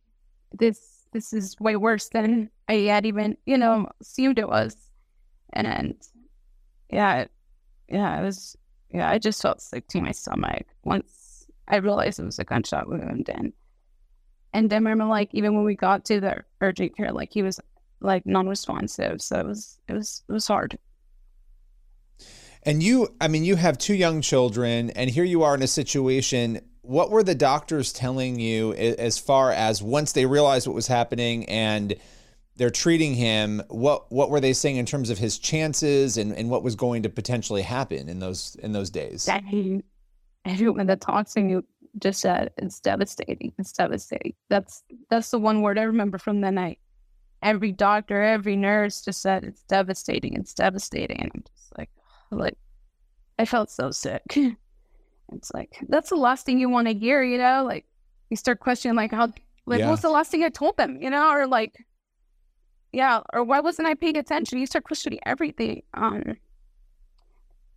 this 0.59 1.07
this 1.13 1.33
is 1.33 1.59
way 1.61 1.77
worse 1.77 2.09
than 2.09 2.51
I 2.69 2.75
had 2.75 3.07
even, 3.07 3.37
you 3.47 3.57
know, 3.57 3.89
assumed 4.01 4.41
it 4.41 4.49
was. 4.49 4.77
And 5.53 5.95
yeah, 6.91 7.27
yeah, 7.91 8.21
it 8.21 8.25
was, 8.25 8.57
yeah, 8.91 9.11
I 9.11 9.19
just 9.19 9.43
felt 9.43 9.61
sick 9.61 9.87
to 9.89 10.01
my 10.01 10.13
stomach 10.13 10.67
once 10.85 11.47
I 11.69 11.77
realized 11.77 12.19
it 12.19 12.25
was 12.25 12.39
a 12.39 12.45
gunshot 12.45 12.89
wound. 12.89 13.29
And, 13.29 13.53
and 14.53 14.71
then 14.71 14.87
I 14.87 14.91
remember 14.91 15.11
like, 15.11 15.35
even 15.35 15.55
when 15.55 15.65
we 15.65 15.77
got 15.77 16.05
to 16.07 16.21
the 16.21 16.45
urgent 16.61 16.97
care, 16.97 17.13
like 17.13 17.33
he 17.33 17.43
was 17.43 17.61
like 18.01 18.25
non-responsive. 18.27 19.21
So 19.21 19.39
it 19.39 19.47
was, 19.47 19.79
it 19.89 19.93
was, 19.93 20.23
it 20.29 20.33
was 20.33 20.47
hard. 20.47 20.79
And 22.63 22.83
you, 22.83 23.15
I 23.21 23.29
mean, 23.29 23.45
you 23.45 23.57
have 23.57 23.79
two 23.79 23.95
young 23.95 24.21
children, 24.21 24.91
and 24.91 25.09
here 25.09 25.25
you 25.25 25.43
are 25.45 25.55
in 25.55 25.63
a 25.63 25.67
situation. 25.67 26.61
What 26.83 27.11
were 27.11 27.23
the 27.23 27.35
doctors 27.35 27.93
telling 27.93 28.39
you 28.39 28.75
as 28.75 29.19
far 29.19 29.51
as 29.51 29.83
once 29.83 30.13
they 30.13 30.27
realized 30.27 30.67
what 30.67 30.77
was 30.77 30.87
happening 30.87 31.49
and 31.49 31.95
they're 32.61 32.69
treating 32.69 33.15
him? 33.15 33.63
What 33.69 34.13
what 34.13 34.29
were 34.29 34.39
they 34.39 34.53
saying 34.53 34.77
in 34.77 34.85
terms 34.85 35.09
of 35.09 35.17
his 35.17 35.39
chances 35.39 36.19
and, 36.19 36.37
and 36.37 36.51
what 36.51 36.63
was 36.63 36.77
going 36.77 37.03
to 37.05 37.09
potentially 37.09 37.63
happen 37.63 38.07
in 38.07 38.19
those 38.21 38.55
in 38.63 38.73
those 38.73 38.91
days? 38.91 39.25
everyone 40.45 40.87
that 40.87 41.01
talks 41.01 41.33
to 41.33 41.41
you 41.41 41.65
just 41.99 42.21
said 42.21 42.51
it's 42.59 42.79
devastating. 42.79 43.55
It's 43.59 43.73
devastating. 43.73 44.35
That's 44.51 44.85
that's 45.09 45.31
the 45.31 45.39
one 45.39 45.63
word 45.63 45.79
I 45.79 45.85
remember 45.85 46.19
from 46.19 46.43
the 46.43 46.51
night. 46.51 46.79
Every 47.43 47.73
doctor, 47.73 48.21
every 48.21 48.57
nurse 48.57 49.01
just 49.01 49.23
said 49.23 49.43
it's 49.43 49.63
devastating. 49.63 50.35
It's 50.35 50.53
devastating. 50.53 51.23
And 51.23 51.33
I'm 51.35 51.45
just 51.57 51.73
like, 51.79 51.89
like, 52.31 52.59
I 53.39 53.47
felt 53.47 53.71
so 53.71 53.91
sick. 53.91 54.23
it's 55.33 55.51
like, 55.55 55.79
that's 55.89 56.11
the 56.11 56.17
last 56.17 56.45
thing 56.45 56.61
you 56.61 56.69
want 56.69 56.89
to 56.89 56.93
hear, 56.93 57.23
you 57.23 57.39
know? 57.39 57.65
Like, 57.65 57.87
you 58.29 58.37
start 58.37 58.61
questioning, 58.61 58.95
like, 58.95 59.11
how, 59.11 59.33
like, 59.65 59.81
yeah. 59.81 59.89
what's 59.89 60.03
the 60.03 60.11
last 60.11 60.31
thing 60.31 60.45
I 60.45 60.51
told 60.51 60.77
them, 60.77 61.01
you 61.01 61.09
know? 61.09 61.31
Or, 61.31 61.47
like, 61.47 61.83
yeah, 62.93 63.21
or 63.33 63.45
why 63.45 63.61
wasn't 63.61 63.89
I 63.89 63.95
paying 63.95 64.17
attention? 64.17 64.59
You 64.59 64.67
start 64.67 64.85
questioning 64.85 65.21
everything. 65.25 65.83
Um, 65.95 66.37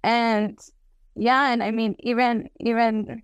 and 0.03 0.59
yeah, 1.15 1.51
and 1.51 1.63
I 1.63 1.71
mean, 1.71 1.95
even, 1.99 2.49
even, 2.59 3.21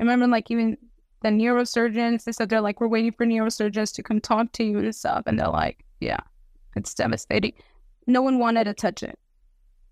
I 0.00 0.02
remember, 0.02 0.26
like, 0.26 0.50
even 0.50 0.78
the 1.22 1.28
neurosurgeons, 1.28 2.24
they 2.24 2.32
said 2.32 2.48
they're 2.48 2.60
like, 2.60 2.80
we're 2.80 2.88
waiting 2.88 3.12
for 3.12 3.26
neurosurgeons 3.26 3.94
to 3.94 4.02
come 4.02 4.20
talk 4.20 4.52
to 4.52 4.64
you 4.64 4.78
and 4.78 4.94
stuff. 4.94 5.24
And 5.26 5.38
they're 5.38 5.48
like, 5.48 5.84
yeah, 6.00 6.20
it's 6.76 6.94
devastating. 6.94 7.52
No 8.06 8.22
one 8.22 8.38
wanted 8.38 8.64
to 8.64 8.74
touch 8.74 9.02
it. 9.02 9.18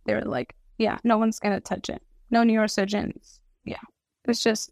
They 0.07 0.15
were 0.15 0.23
like, 0.23 0.55
yeah, 0.79 0.99
no 1.05 1.19
one's 1.19 1.39
gonna 1.41 1.61
touch 1.61 1.89
it. 1.89 2.03
No 2.31 2.43
neurosurgeons. 2.43 3.41
Yeah, 3.65 3.81
it's 4.25 4.43
just 4.43 4.71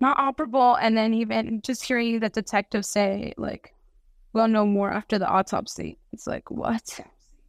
not 0.00 0.18
operable. 0.18 0.76
And 0.80 0.96
then 0.96 1.14
even 1.14 1.62
just 1.62 1.84
hearing 1.84 2.20
the 2.20 2.28
detective 2.28 2.84
say 2.84 3.32
like, 3.36 3.72
"We'll 4.32 4.48
know 4.48 4.66
more 4.66 4.90
after 4.90 5.18
the 5.18 5.28
autopsy." 5.28 5.98
It's 6.12 6.26
like 6.26 6.50
what? 6.50 7.00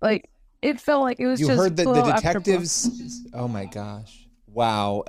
Like 0.02 0.30
it 0.62 0.80
felt 0.80 1.02
like 1.02 1.19
it 1.19 1.28
was. 1.28 1.39
You 1.39 1.48
just 1.48 1.58
heard 1.58 1.78
that 1.78 1.86
the 1.86 2.04
detectives. 2.04 2.89
Oh 3.34 3.48
my 3.48 3.65
gosh! 3.65 4.28
Wow. 4.48 5.04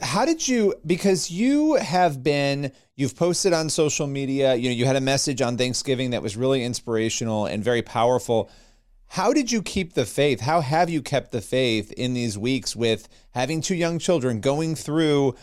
How 0.00 0.26
did 0.26 0.46
you? 0.46 0.74
Because 0.84 1.30
you 1.30 1.74
have 1.74 2.22
been. 2.22 2.72
You've 2.96 3.16
posted 3.16 3.52
on 3.52 3.68
social 3.68 4.06
media. 4.06 4.54
You 4.54 4.70
know, 4.70 4.74
you 4.74 4.86
had 4.86 4.96
a 4.96 5.00
message 5.00 5.42
on 5.42 5.56
Thanksgiving 5.56 6.10
that 6.10 6.22
was 6.22 6.36
really 6.36 6.64
inspirational 6.64 7.46
and 7.46 7.62
very 7.62 7.82
powerful 7.82 8.50
how 9.08 9.32
did 9.32 9.52
you 9.52 9.62
keep 9.62 9.94
the 9.94 10.04
faith? 10.04 10.40
How 10.40 10.60
have 10.60 10.90
you 10.90 11.00
kept 11.00 11.32
the 11.32 11.40
faith 11.40 11.92
in 11.92 12.14
these 12.14 12.36
weeks 12.36 12.74
with 12.74 13.08
having 13.30 13.60
two 13.60 13.74
young 13.74 13.98
children 13.98 14.40
going 14.40 14.74
through 14.74 15.34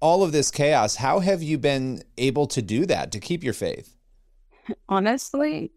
all 0.00 0.22
of 0.22 0.32
this 0.32 0.50
chaos? 0.50 0.96
How 0.96 1.20
have 1.20 1.42
you 1.42 1.58
been 1.58 2.02
able 2.16 2.46
to 2.48 2.62
do 2.62 2.86
that 2.86 3.12
to 3.12 3.20
keep 3.20 3.44
your 3.44 3.52
faith? 3.52 3.96
Honestly, 4.88 5.72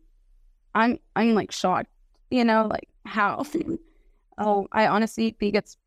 I'm 0.75 0.99
I'm 1.15 1.34
like 1.36 1.51
shocked. 1.51 1.89
You 2.29 2.43
know, 2.43 2.67
like 2.67 2.88
how 3.06 3.45
oh, 4.38 4.67
I 4.71 4.88
honestly 4.88 5.36
think 5.39 5.56
it's 5.56 5.77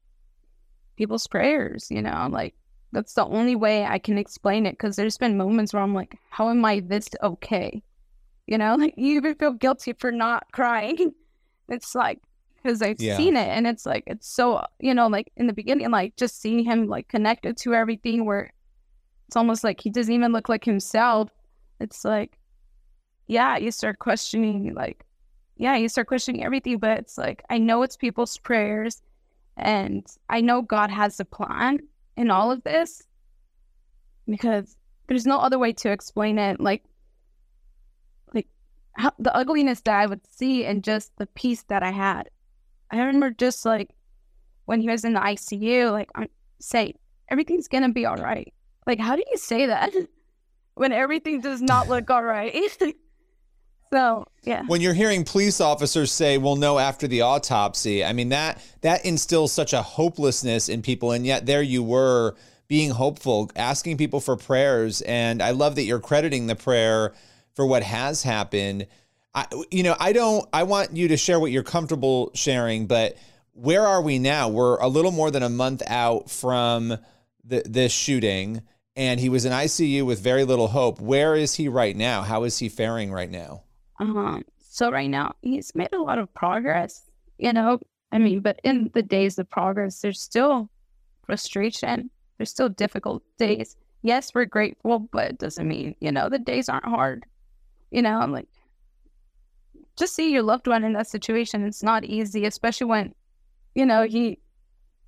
people's 0.97 1.27
prayers, 1.27 1.88
you 1.90 2.03
know, 2.03 2.29
like 2.31 2.55
that's 2.92 3.14
the 3.14 3.25
only 3.27 3.57
way 3.57 3.85
I 3.85 3.99
can 3.99 4.16
explain 4.16 4.64
it 4.66 4.73
because 4.73 4.97
there's 4.97 5.19
been 5.19 5.37
moments 5.37 5.75
where 5.75 5.83
I'm 5.83 5.95
like, 5.95 6.16
how 6.31 6.49
am 6.51 6.64
I 6.64 6.81
this 6.81 7.09
okay? 7.23 7.83
You 8.47 8.59
know, 8.59 8.75
like 8.79 8.95
you 8.97 9.16
even 9.16 9.35
feel 9.35 9.53
guilty 9.53 9.92
for 9.92 10.11
not 10.12 10.47
crying. 10.53 11.12
It's 11.69 11.95
like 11.95 12.21
because 12.62 12.81
I've 12.83 13.01
yeah. 13.01 13.16
seen 13.16 13.37
it 13.37 13.49
and 13.49 13.66
it's 13.66 13.87
like 13.87 14.05
it's 14.07 14.29
so 14.29 14.64
you 14.81 14.92
know 14.95 15.07
like 15.07 15.31
in 15.37 15.47
the 15.47 15.53
beginning 15.53 15.88
like 15.90 16.16
just 16.16 16.40
seeing 16.40 16.64
him 16.64 16.87
like 16.87 17.07
connected 17.07 17.57
to 17.59 17.75
everything 17.75 18.25
where 18.25 18.53
it's 19.29 19.37
almost 19.37 19.62
like 19.62 19.81
he 19.81 19.90
doesn't 19.90 20.12
even 20.12 20.33
look 20.33 20.49
like 20.49 20.64
himself. 20.64 21.31
It's 21.81 22.05
like 22.05 22.38
yeah, 23.27 23.57
you 23.57 23.71
start 23.71 23.99
questioning 23.99 24.75
like 24.75 25.05
yeah, 25.59 25.77
you 25.77 25.89
start 25.89 26.07
questioning 26.07 26.45
everything, 26.45 26.79
but 26.79 26.99
it's 26.99 27.17
like 27.17 27.43
I 27.51 27.59
know 27.59 27.83
it's 27.83 27.97
people's 27.97 28.37
prayers 28.39 29.03
and 29.57 30.07
I 30.29 30.41
know 30.41 30.62
God 30.62 30.91
has 30.91 31.19
a 31.19 31.25
plan 31.25 31.81
in 32.17 32.31
all 32.31 32.51
of 32.51 32.62
this 32.65 33.03
because 34.29 34.77
there's 35.07 35.27
no 35.27 35.39
other 35.39 35.59
way 35.59 35.73
to 35.73 35.91
explain 35.91 36.39
it. 36.39 36.61
Like 36.61 36.85
like 38.35 38.49
how, 38.93 39.12
the 39.19 39.35
ugliness 39.35 39.81
that 39.83 39.97
I 39.97 40.07
would 40.07 40.27
see 40.31 40.65
and 40.65 40.85
just 40.85 41.17
the 41.17 41.27
peace 41.27 41.62
that 41.69 41.83
I 41.83 41.91
had. 41.91 42.29
I 42.91 42.99
remember 42.99 43.31
just 43.31 43.65
like 43.65 43.91
when 44.67 44.81
he 44.81 44.91
was 44.91 45.05
in 45.05 45.15
the 45.15 45.21
ICU, 45.21 45.91
like 45.91 46.11
I'm 46.15 46.29
say 46.61 46.95
everything's 47.29 47.69
gonna 47.69 47.93
be 47.93 48.07
all 48.07 48.17
right. 48.17 48.53
Like, 48.87 49.01
how 49.01 49.17
do 49.17 49.25
you 49.31 49.37
say 49.37 49.67
that 49.67 49.93
when 50.75 50.93
everything 50.93 51.41
does 51.41 51.62
not 51.62 51.89
look 51.89 52.11
all 52.11 52.23
right? 52.23 52.55
so 53.92 54.27
yeah. 54.42 54.62
When 54.66 54.81
you're 54.81 54.94
hearing 54.94 55.25
police 55.25 55.61
officers 55.61 56.12
say, 56.12 56.38
"We'll 56.38 56.57
know 56.57 56.79
after 56.79 57.07
the 57.07 57.22
autopsy," 57.22 58.05
I 58.05 58.12
mean 58.12 58.31
that 58.31 58.61
that 58.83 59.05
instills 59.05 59.53
such 59.53 59.72
a 59.72 59.83
hopelessness 59.83 60.68
in 60.68 60.83
people, 60.83 61.12
and 61.12 61.27
yet 61.27 61.46
there 61.46 61.62
you 61.62 61.83
were 61.83 62.35
being 62.68 62.90
hopeful, 62.90 63.51
asking 63.57 63.96
people 63.96 64.20
for 64.20 64.37
prayers, 64.37 65.01
and 65.03 65.42
I 65.42 65.51
love 65.51 65.77
that 65.77 65.85
you're 65.85 66.01
crediting 66.01 66.46
the 66.46 66.57
prayer 66.57 67.14
for 67.55 67.64
what 67.64 67.83
has 67.83 68.22
happened. 68.22 68.87
I, 69.35 69.46
you 69.70 69.83
know, 69.83 69.94
I 70.01 70.12
don't, 70.12 70.49
I 70.53 70.64
want 70.64 70.96
you 70.96 71.09
to 71.09 71.16
share 71.16 71.38
what 71.38 71.53
you're 71.53 71.62
comfortable 71.62 72.31
sharing, 72.35 72.87
but 72.87 73.16
where 73.53 73.87
are 73.87 74.03
we 74.03 74.18
now? 74.18 74.49
We're 74.49 74.79
a 74.79 74.88
little 74.88 75.12
more 75.12 75.31
than 75.31 75.42
a 75.42 75.49
month 75.49 75.83
out 75.87 76.31
from 76.31 76.99
the, 77.44 77.62
this 77.64 77.92
shooting, 77.92 78.62
and 78.96 79.20
he 79.20 79.29
was 79.29 79.44
in 79.44 79.53
ICU 79.53 80.05
with 80.05 80.20
very 80.20 80.44
little 80.44 80.68
hope. 80.68 81.01
Where 81.01 81.35
is 81.35 81.55
he 81.55 81.68
right 81.68 81.96
now? 81.96 82.22
How 82.22 82.44
is 82.44 82.59
he 82.59 82.68
faring 82.68 83.12
right 83.12 83.31
now? 83.31 83.62
Um, 83.98 84.44
so 84.59 84.90
right 84.90 85.11
now 85.11 85.35
he's 85.42 85.74
made 85.74 85.92
a 85.92 85.98
lot 85.98 86.18
of 86.18 86.32
progress. 86.35 87.11
You 87.38 87.52
know, 87.52 87.80
I 88.12 88.18
mean, 88.18 88.40
but 88.40 88.61
in 88.64 88.90
the 88.94 89.02
days 89.02 89.38
of 89.38 89.48
progress, 89.48 90.00
there's 90.00 90.20
still 90.20 90.70
frustration. 91.24 92.11
There's 92.38 92.50
still 92.50 92.68
difficult 92.68 93.22
days. 93.38 93.76
Yes, 94.02 94.32
we're 94.35 94.44
grateful, 94.44 95.00
but 95.00 95.30
it 95.30 95.38
doesn't 95.38 95.66
mean 95.66 95.94
you 96.00 96.12
know 96.12 96.28
the 96.28 96.38
days 96.38 96.68
aren't 96.68 96.85
hard. 96.85 97.24
You 97.90 98.02
know, 98.02 98.18
I'm 98.18 98.32
like, 98.32 98.48
just 99.96 100.14
see 100.14 100.32
your 100.32 100.42
loved 100.42 100.66
one 100.66 100.85
in 100.85 100.92
that 100.92 101.06
situation. 101.09 101.64
It's 101.64 101.82
not 101.82 102.04
easy, 102.04 102.44
especially 102.44 102.87
when, 102.87 103.14
you 103.74 103.87
know, 103.87 104.02
he 104.02 104.38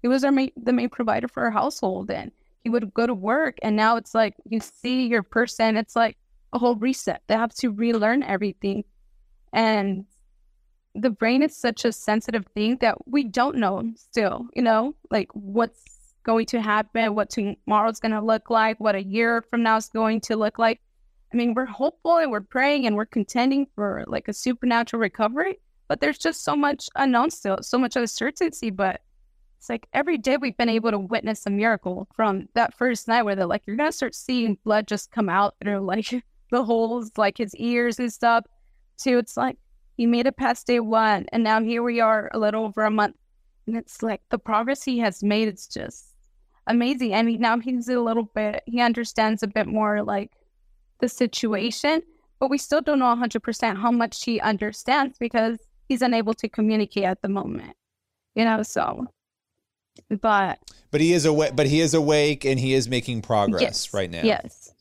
he 0.00 0.08
was 0.08 0.24
our 0.24 0.32
main, 0.32 0.50
the 0.56 0.72
main 0.72 0.88
provider 0.88 1.28
for 1.28 1.44
our 1.44 1.50
household, 1.50 2.10
and 2.10 2.30
he 2.62 2.70
would 2.70 2.94
go 2.94 3.06
to 3.06 3.14
work, 3.14 3.58
and 3.62 3.76
now 3.76 3.96
it's 3.96 4.14
like 4.14 4.34
you 4.48 4.60
see 4.60 5.06
your 5.06 5.22
person. 5.22 5.76
It's 5.76 5.96
like 5.96 6.16
a 6.52 6.58
whole 6.58 6.76
reset. 6.76 7.22
They 7.26 7.34
have 7.34 7.54
to 7.56 7.70
relearn 7.70 8.22
everything, 8.22 8.84
and 9.52 10.06
the 10.94 11.10
brain 11.10 11.42
is 11.42 11.56
such 11.56 11.84
a 11.84 11.92
sensitive 11.92 12.46
thing 12.54 12.78
that 12.80 12.96
we 13.06 13.24
don't 13.24 13.56
know 13.56 13.92
still. 13.96 14.46
You 14.54 14.62
know, 14.62 14.94
like 15.10 15.28
what's 15.32 15.98
going 16.24 16.46
to 16.46 16.60
happen, 16.60 17.14
what 17.14 17.30
tomorrow's 17.30 18.00
going 18.00 18.12
to 18.12 18.20
look 18.20 18.50
like, 18.50 18.78
what 18.78 18.94
a 18.94 19.02
year 19.02 19.42
from 19.48 19.62
now 19.62 19.76
is 19.76 19.88
going 19.88 20.20
to 20.20 20.36
look 20.36 20.58
like. 20.58 20.80
I 21.32 21.36
mean, 21.36 21.54
we're 21.54 21.66
hopeful 21.66 22.18
and 22.18 22.30
we're 22.30 22.40
praying 22.40 22.86
and 22.86 22.96
we're 22.96 23.06
contending 23.06 23.66
for 23.74 24.04
like 24.06 24.28
a 24.28 24.32
supernatural 24.32 25.00
recovery, 25.00 25.58
but 25.88 26.00
there's 26.00 26.18
just 26.18 26.44
so 26.44 26.56
much 26.56 26.88
unknown 26.96 27.30
still, 27.30 27.58
so 27.62 27.78
much 27.78 27.96
uncertainty. 27.96 28.70
But 28.70 29.00
it's 29.58 29.68
like 29.68 29.86
every 29.92 30.18
day 30.18 30.36
we've 30.36 30.56
been 30.56 30.68
able 30.68 30.90
to 30.90 30.98
witness 30.98 31.46
a 31.46 31.50
miracle 31.50 32.08
from 32.14 32.48
that 32.54 32.74
first 32.74 33.08
night 33.08 33.22
where 33.22 33.34
they're 33.34 33.46
like, 33.46 33.62
you're 33.66 33.76
going 33.76 33.90
to 33.90 33.96
start 33.96 34.14
seeing 34.14 34.58
blood 34.64 34.86
just 34.86 35.10
come 35.10 35.28
out 35.28 35.54
through 35.62 35.80
like 35.80 36.24
the 36.50 36.64
holes, 36.64 37.10
like 37.16 37.38
his 37.38 37.54
ears 37.56 37.98
and 37.98 38.12
stuff, 38.12 38.44
to 38.98 39.18
it's 39.18 39.36
like 39.36 39.56
he 39.96 40.06
made 40.06 40.26
it 40.26 40.36
past 40.36 40.66
day 40.66 40.80
one. 40.80 41.26
And 41.32 41.44
now 41.44 41.60
here 41.62 41.82
we 41.82 42.00
are 42.00 42.30
a 42.32 42.38
little 42.38 42.64
over 42.64 42.84
a 42.84 42.90
month. 42.90 43.16
And 43.66 43.76
it's 43.76 44.02
like 44.02 44.22
the 44.30 44.38
progress 44.38 44.82
he 44.82 44.98
has 44.98 45.22
made, 45.22 45.48
it's 45.48 45.66
just 45.66 46.14
amazing. 46.66 47.14
I 47.14 47.22
mean, 47.22 47.40
now 47.40 47.58
he's 47.58 47.88
a 47.88 48.00
little 48.00 48.30
bit, 48.34 48.62
he 48.66 48.80
understands 48.80 49.42
a 49.42 49.48
bit 49.48 49.66
more 49.66 50.02
like 50.02 50.32
the 51.00 51.08
situation, 51.08 52.02
but 52.40 52.50
we 52.50 52.58
still 52.58 52.80
don't 52.80 52.98
know 52.98 53.14
100% 53.14 53.76
how 53.76 53.90
much 53.90 54.24
he 54.24 54.40
understands 54.40 55.18
because 55.18 55.58
he's 55.88 56.02
unable 56.02 56.34
to 56.34 56.48
communicate 56.48 57.04
at 57.04 57.22
the 57.22 57.28
moment. 57.28 57.74
You 58.34 58.44
know, 58.44 58.62
so 58.62 59.08
but 60.20 60.60
but 60.90 61.00
he 61.00 61.12
is 61.12 61.24
awake 61.24 61.56
but 61.56 61.66
he 61.66 61.80
is 61.80 61.94
awake 61.94 62.44
and 62.44 62.60
he 62.60 62.74
is 62.74 62.88
making 62.88 63.22
progress 63.22 63.62
yes, 63.62 63.94
right 63.94 64.10
now. 64.10 64.22
Yes. 64.22 64.72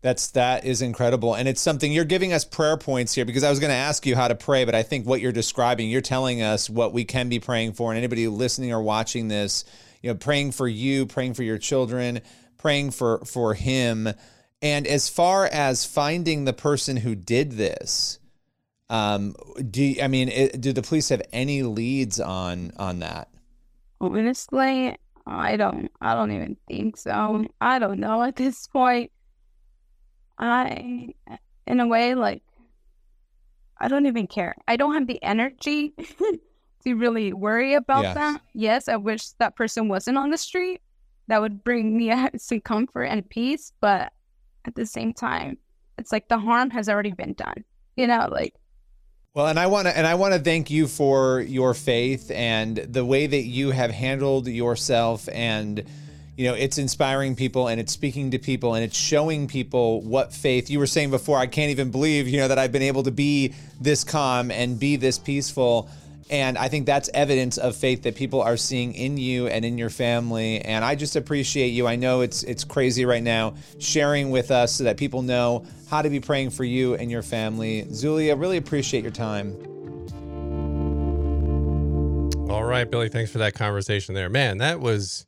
That's 0.00 0.30
that 0.32 0.64
is 0.64 0.80
incredible, 0.80 1.34
and 1.34 1.48
it's 1.48 1.60
something 1.60 1.92
you're 1.92 2.04
giving 2.04 2.32
us 2.32 2.44
prayer 2.44 2.76
points 2.76 3.14
here 3.14 3.24
because 3.24 3.42
I 3.42 3.50
was 3.50 3.58
going 3.58 3.70
to 3.70 3.76
ask 3.76 4.06
you 4.06 4.14
how 4.14 4.28
to 4.28 4.36
pray, 4.36 4.64
but 4.64 4.76
I 4.76 4.84
think 4.84 5.06
what 5.06 5.20
you're 5.20 5.32
describing, 5.32 5.90
you're 5.90 6.00
telling 6.00 6.40
us 6.40 6.70
what 6.70 6.92
we 6.92 7.04
can 7.04 7.28
be 7.28 7.40
praying 7.40 7.72
for, 7.72 7.90
and 7.90 7.98
anybody 7.98 8.28
listening 8.28 8.72
or 8.72 8.80
watching 8.80 9.26
this, 9.26 9.64
you 10.00 10.10
know, 10.10 10.14
praying 10.14 10.52
for 10.52 10.68
you, 10.68 11.04
praying 11.04 11.34
for 11.34 11.42
your 11.42 11.58
children, 11.58 12.20
praying 12.58 12.92
for 12.92 13.24
for 13.24 13.54
him, 13.54 14.08
and 14.62 14.86
as 14.86 15.08
far 15.08 15.46
as 15.46 15.84
finding 15.84 16.44
the 16.44 16.52
person 16.52 16.98
who 16.98 17.16
did 17.16 17.52
this, 17.52 18.20
um, 18.90 19.34
do 19.70 19.82
you, 19.82 20.02
I 20.02 20.06
mean, 20.08 20.28
it, 20.28 20.60
do 20.60 20.72
the 20.72 20.82
police 20.82 21.08
have 21.10 21.22
any 21.32 21.62
leads 21.62 22.20
on 22.20 22.72
on 22.76 23.00
that? 23.00 23.28
Honestly, 24.00 24.96
I 25.26 25.56
don't. 25.56 25.90
I 26.00 26.14
don't 26.14 26.30
even 26.30 26.56
think 26.68 26.96
so. 26.96 27.46
I 27.60 27.78
don't 27.78 28.00
know 28.00 28.22
at 28.22 28.36
this 28.36 28.66
point. 28.68 29.10
I, 30.38 31.08
in 31.66 31.80
a 31.80 31.86
way, 31.86 32.14
like, 32.14 32.42
I 33.80 33.88
don't 33.88 34.06
even 34.06 34.26
care. 34.26 34.56
I 34.66 34.76
don't 34.76 34.94
have 34.94 35.06
the 35.06 35.22
energy 35.22 35.92
to 36.84 36.94
really 36.94 37.32
worry 37.32 37.74
about 37.74 38.02
Yes. 38.02 38.14
that. 38.14 38.40
Yes, 38.54 38.88
I 38.88 38.96
wish 38.96 39.28
that 39.38 39.56
person 39.56 39.88
wasn't 39.88 40.18
on 40.18 40.30
the 40.30 40.38
street. 40.38 40.80
That 41.28 41.40
would 41.40 41.62
bring 41.62 41.96
me 41.96 42.12
some 42.38 42.60
comfort 42.60 43.04
and 43.04 43.28
peace. 43.28 43.72
But 43.80 44.12
at 44.64 44.74
the 44.74 44.86
same 44.86 45.12
time, 45.12 45.58
it's 45.96 46.12
like 46.12 46.28
the 46.28 46.38
harm 46.38 46.70
has 46.70 46.88
already 46.88 47.12
been 47.12 47.34
done. 47.34 47.64
You 47.96 48.06
know, 48.06 48.28
like, 48.30 48.54
Well, 49.34 49.46
and 49.48 49.58
I 49.58 49.66
want 49.66 49.86
to 49.88 49.96
and 49.96 50.06
I 50.06 50.14
want 50.14 50.34
to 50.34 50.40
thank 50.40 50.70
you 50.70 50.86
for 50.86 51.40
your 51.40 51.74
faith 51.74 52.30
and 52.30 52.76
the 52.76 53.04
way 53.04 53.26
that 53.26 53.42
you 53.42 53.70
have 53.72 53.90
handled 53.90 54.46
yourself 54.48 55.28
and 55.32 55.84
you 56.38 56.44
know, 56.44 56.54
it's 56.54 56.78
inspiring 56.78 57.34
people 57.34 57.66
and 57.66 57.80
it's 57.80 57.92
speaking 57.92 58.30
to 58.30 58.38
people 58.38 58.74
and 58.74 58.84
it's 58.84 58.96
showing 58.96 59.48
people 59.48 60.00
what 60.02 60.32
faith. 60.32 60.70
You 60.70 60.78
were 60.78 60.86
saying 60.86 61.10
before, 61.10 61.36
I 61.36 61.48
can't 61.48 61.72
even 61.72 61.90
believe, 61.90 62.28
you 62.28 62.38
know, 62.38 62.46
that 62.46 62.60
I've 62.60 62.70
been 62.70 62.82
able 62.82 63.02
to 63.02 63.10
be 63.10 63.54
this 63.80 64.04
calm 64.04 64.52
and 64.52 64.78
be 64.78 64.94
this 64.94 65.18
peaceful. 65.18 65.90
And 66.30 66.56
I 66.56 66.68
think 66.68 66.86
that's 66.86 67.10
evidence 67.12 67.58
of 67.58 67.74
faith 67.74 68.04
that 68.04 68.14
people 68.14 68.40
are 68.40 68.56
seeing 68.56 68.94
in 68.94 69.16
you 69.16 69.48
and 69.48 69.64
in 69.64 69.78
your 69.78 69.90
family. 69.90 70.60
And 70.60 70.84
I 70.84 70.94
just 70.94 71.16
appreciate 71.16 71.70
you. 71.70 71.88
I 71.88 71.96
know 71.96 72.20
it's 72.20 72.44
it's 72.44 72.62
crazy 72.62 73.04
right 73.04 73.22
now, 73.22 73.54
sharing 73.80 74.30
with 74.30 74.52
us 74.52 74.76
so 74.76 74.84
that 74.84 74.96
people 74.96 75.22
know 75.22 75.66
how 75.90 76.02
to 76.02 76.08
be 76.08 76.20
praying 76.20 76.50
for 76.50 76.62
you 76.62 76.94
and 76.94 77.10
your 77.10 77.22
family. 77.22 77.84
Zulia, 77.92 78.36
really 78.36 78.58
appreciate 78.58 79.02
your 79.02 79.10
time. 79.10 79.56
All 82.48 82.62
right, 82.62 82.88
Billy, 82.88 83.08
thanks 83.08 83.32
for 83.32 83.38
that 83.38 83.54
conversation 83.54 84.14
there. 84.14 84.28
Man, 84.28 84.58
that 84.58 84.78
was 84.78 85.26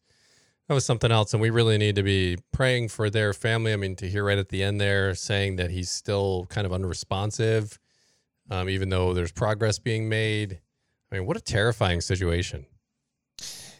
that 0.71 0.75
was 0.75 0.85
something 0.85 1.11
else 1.11 1.33
and 1.33 1.43
we 1.43 1.51
really 1.51 1.77
need 1.79 1.97
to 1.97 2.03
be 2.05 2.39
praying 2.53 2.87
for 2.87 3.11
their 3.11 3.33
family. 3.33 3.73
I 3.73 3.77
mean, 3.77 3.97
to 3.97 4.09
hear 4.09 4.23
right 4.23 4.39
at 4.39 4.51
the 4.51 4.63
end 4.63 4.81
there 4.81 5.17
saying 5.17 5.57
that 5.57 5.69
he's 5.69 5.91
still 5.91 6.47
kind 6.49 6.65
of 6.65 6.73
unresponsive 6.73 7.77
um, 8.53 8.69
even 8.69 8.89
though 8.89 9.13
there's 9.13 9.33
progress 9.33 9.81
being 9.81 10.09
made. 10.09 10.61
I 11.11 11.17
mean, 11.17 11.27
what 11.27 11.37
a 11.37 11.41
terrifying 11.41 12.01
situation. 12.01 12.67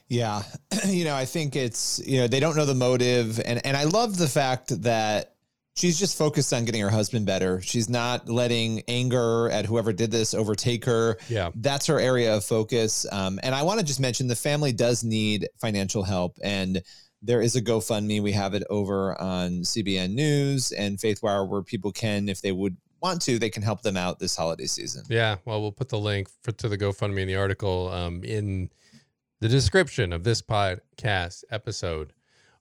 Yeah. 0.09 0.43
you 0.85 1.05
know, 1.05 1.15
I 1.15 1.27
think 1.27 1.55
it's, 1.55 2.03
you 2.05 2.19
know, 2.19 2.27
they 2.27 2.41
don't 2.41 2.57
know 2.57 2.67
the 2.67 2.75
motive. 2.75 3.39
And, 3.39 3.65
and 3.65 3.77
I 3.77 3.85
love 3.85 4.17
the 4.17 4.27
fact 4.27 4.83
that 4.83 5.37
she's 5.77 5.99
just 5.99 6.17
focused 6.17 6.53
on 6.53 6.65
getting 6.65 6.81
her 6.81 6.91
husband 6.91 7.27
better. 7.27 7.61
She's 7.61 7.89
not 7.89 8.29
letting 8.29 8.83
anger 8.89 9.49
at 9.51 9.67
whoever 9.67 9.93
did 9.93 10.11
this 10.11 10.35
overtake 10.35 10.85
her. 10.85 11.17
Yeah. 11.29 11.51
That's 11.55 11.87
her 11.87 12.01
area 12.01 12.37
of 12.37 12.45
focus. 12.45 13.07
Um, 13.11 13.41
and 13.43 13.55
I 13.55 13.63
want 13.63 13.81
to 13.81 13.87
just 13.87 14.01
mention 14.01 14.29
the 14.29 14.37
family 14.37 14.73
does 14.73 15.05
need 15.05 15.49
financial 15.61 16.03
help. 16.03 16.39
And 16.43 16.83
there 17.23 17.43
is 17.43 17.57
a 17.57 17.63
GoFundMe. 17.63 18.23
We 18.23 18.33
have 18.33 18.55
it 18.55 18.65
over 18.71 19.21
on 19.21 19.61
CBN 19.63 20.15
News 20.15 20.73
and 20.73 20.99
FaithWire 20.99 21.49
where 21.49 21.63
people 21.63 21.93
can, 21.93 22.29
if 22.29 22.41
they 22.43 22.53
would 22.53 22.77
want 23.03 23.23
to, 23.23 23.39
they 23.39 23.51
can 23.51 23.63
help 23.63 23.83
them 23.83 23.97
out 23.97 24.19
this 24.19 24.37
holiday 24.37 24.67
season. 24.67 25.05
Yeah, 25.09 25.37
well, 25.45 25.61
we'll 25.61 25.73
put 25.73 25.89
the 25.89 25.99
link 25.99 26.29
for 26.43 26.53
to 26.53 26.69
the 26.69 26.79
GoFundMe 26.79 27.21
in 27.21 27.29
the 27.29 27.37
article 27.37 27.89
um, 27.89 28.23
in 28.25 28.71
the 29.41 29.49
description 29.49 30.13
of 30.13 30.25
this 30.25 30.43
podcast 30.43 31.45
episode. 31.51 32.13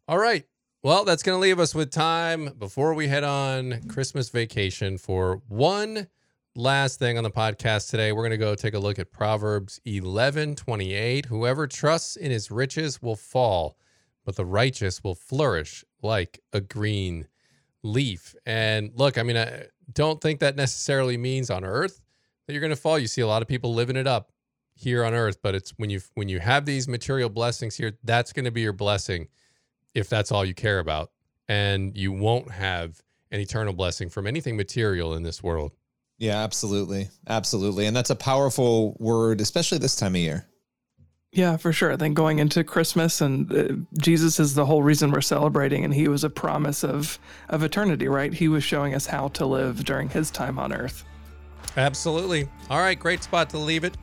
All 0.08 0.18
right. 0.18 0.46
Well, 0.82 1.04
that's 1.04 1.24
going 1.24 1.36
to 1.36 1.42
leave 1.42 1.60
us 1.60 1.76
with 1.76 1.92
time 1.92 2.54
before 2.58 2.94
we 2.94 3.10
head 3.10 3.26
on 3.26 3.82
Christmas 3.90 4.30
vacation 4.30 4.98
for 4.98 5.42
one 5.50 6.08
last 6.56 7.00
thing 7.00 7.18
on 7.18 7.26
the 7.26 7.30
podcast 7.30 7.90
today. 7.90 8.14
We're 8.14 8.22
going 8.22 8.32
to 8.32 8.38
go 8.38 8.56
take 8.56 8.76
a 8.76 8.80
look 8.80 8.98
at 8.98 9.12
Proverbs 9.12 9.82
11 9.84 10.56
28. 10.56 11.26
Whoever 11.26 11.68
trusts 11.68 12.16
in 12.16 12.32
his 12.32 12.50
riches 12.50 13.02
will 13.02 13.18
fall, 13.18 13.76
but 14.24 14.38
the 14.38 14.46
righteous 14.46 15.04
will 15.04 15.16
flourish 15.16 15.84
like 16.02 16.40
a 16.54 16.62
green 16.62 17.28
leaf. 17.84 18.34
And 18.46 18.92
look, 18.96 19.18
I 19.18 19.24
mean, 19.24 19.36
I 19.36 19.66
don't 19.92 20.22
think 20.22 20.40
that 20.40 20.56
necessarily 20.56 21.18
means 21.18 21.50
on 21.50 21.66
earth 21.66 22.02
that 22.48 22.54
you're 22.54 22.62
going 22.62 22.70
to 22.70 22.78
fall. 22.78 22.98
You 22.98 23.08
see 23.08 23.20
a 23.20 23.28
lot 23.28 23.42
of 23.42 23.50
people 23.50 23.74
living 23.74 23.98
it 23.98 24.08
up 24.08 24.32
here 24.76 25.04
on 25.04 25.14
earth, 25.14 25.40
but 25.44 25.56
it's 25.56 25.72
when 25.72 25.90
you 25.90 26.00
when 26.14 26.30
you 26.30 26.40
have 26.40 26.64
these 26.64 26.88
material 26.88 27.28
blessings 27.28 27.76
here, 27.76 27.98
that's 28.06 28.32
going 28.32 28.46
to 28.46 28.52
be 28.52 28.62
your 28.62 28.72
blessing 28.72 29.28
if 29.94 30.10
that's 30.10 30.32
all 30.32 30.46
you 30.46 30.54
care 30.54 30.80
about. 30.80 31.12
And 31.48 31.98
you 31.98 32.12
won't 32.12 32.52
have 32.52 33.02
an 33.32 33.40
eternal 33.40 33.74
blessing 33.74 34.10
from 34.10 34.28
anything 34.28 34.56
material 34.56 35.16
in 35.16 35.24
this 35.24 35.42
world. 35.42 35.72
Yeah, 36.18 36.44
absolutely. 36.44 37.10
Absolutely. 37.28 37.86
And 37.86 37.96
that's 37.96 38.10
a 38.10 38.16
powerful 38.16 38.96
word, 39.00 39.42
especially 39.42 39.78
this 39.78 39.96
time 39.96 40.16
of 40.16 40.22
year. 40.22 40.46
Yeah, 41.32 41.58
for 41.58 41.72
sure. 41.72 41.92
I 41.92 41.98
think 41.98 42.16
going 42.16 42.40
into 42.40 42.64
Christmas 42.64 43.22
and 43.22 43.52
uh, 43.52 43.98
Jesus 44.02 44.40
is 44.40 44.56
the 44.56 44.66
whole 44.66 44.82
reason 44.82 45.12
we're 45.12 45.22
celebrating, 45.22 45.86
and 45.86 45.94
he 45.94 46.08
was 46.08 46.24
a 46.24 46.30
promise 46.30 46.84
of 46.84 47.20
of 47.50 47.62
eternity, 47.62 48.08
right? 48.08 48.34
He 48.34 48.48
was 48.48 48.64
showing 48.64 48.96
us 48.96 49.06
how 49.06 49.28
to 49.30 49.46
live 49.46 49.86
during 49.86 50.10
his 50.10 50.32
time 50.32 50.58
on 50.58 50.74
earth. 50.74 51.06
Absolutely. 51.78 52.50
All 52.70 52.80
right, 52.80 53.00
great 53.00 53.22
spot 53.22 53.50
to 53.52 53.60
leave 53.60 53.84
it 53.84 53.96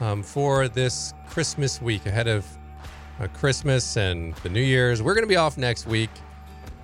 um, 0.00 0.22
for 0.22 0.68
this 0.68 1.12
Christmas 1.28 1.82
week 1.82 2.06
ahead 2.06 2.28
of 2.28 2.46
uh, 3.20 3.26
Christmas 3.28 3.96
and 3.96 4.34
the 4.36 4.48
New 4.48 4.62
Year's. 4.62 5.02
We're 5.02 5.14
going 5.14 5.24
to 5.24 5.28
be 5.28 5.36
off 5.36 5.58
next 5.58 5.86
week, 5.86 6.10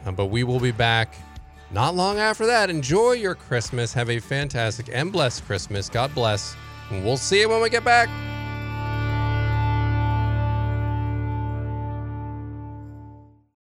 uh, 0.06 0.12
but 0.12 0.26
we 0.26 0.44
will 0.44 0.60
be 0.60 0.72
back 0.72 1.14
not 1.70 1.94
long 1.94 2.18
after 2.18 2.46
that. 2.46 2.70
Enjoy 2.70 3.12
your 3.12 3.34
Christmas. 3.34 3.92
Have 3.92 4.10
a 4.10 4.18
fantastic 4.18 4.88
and 4.92 5.12
blessed 5.12 5.44
Christmas. 5.44 5.88
God 5.88 6.14
bless. 6.14 6.56
And 6.90 7.04
we'll 7.04 7.16
see 7.16 7.40
you 7.40 7.48
when 7.48 7.62
we 7.62 7.70
get 7.70 7.84
back. 7.84 8.08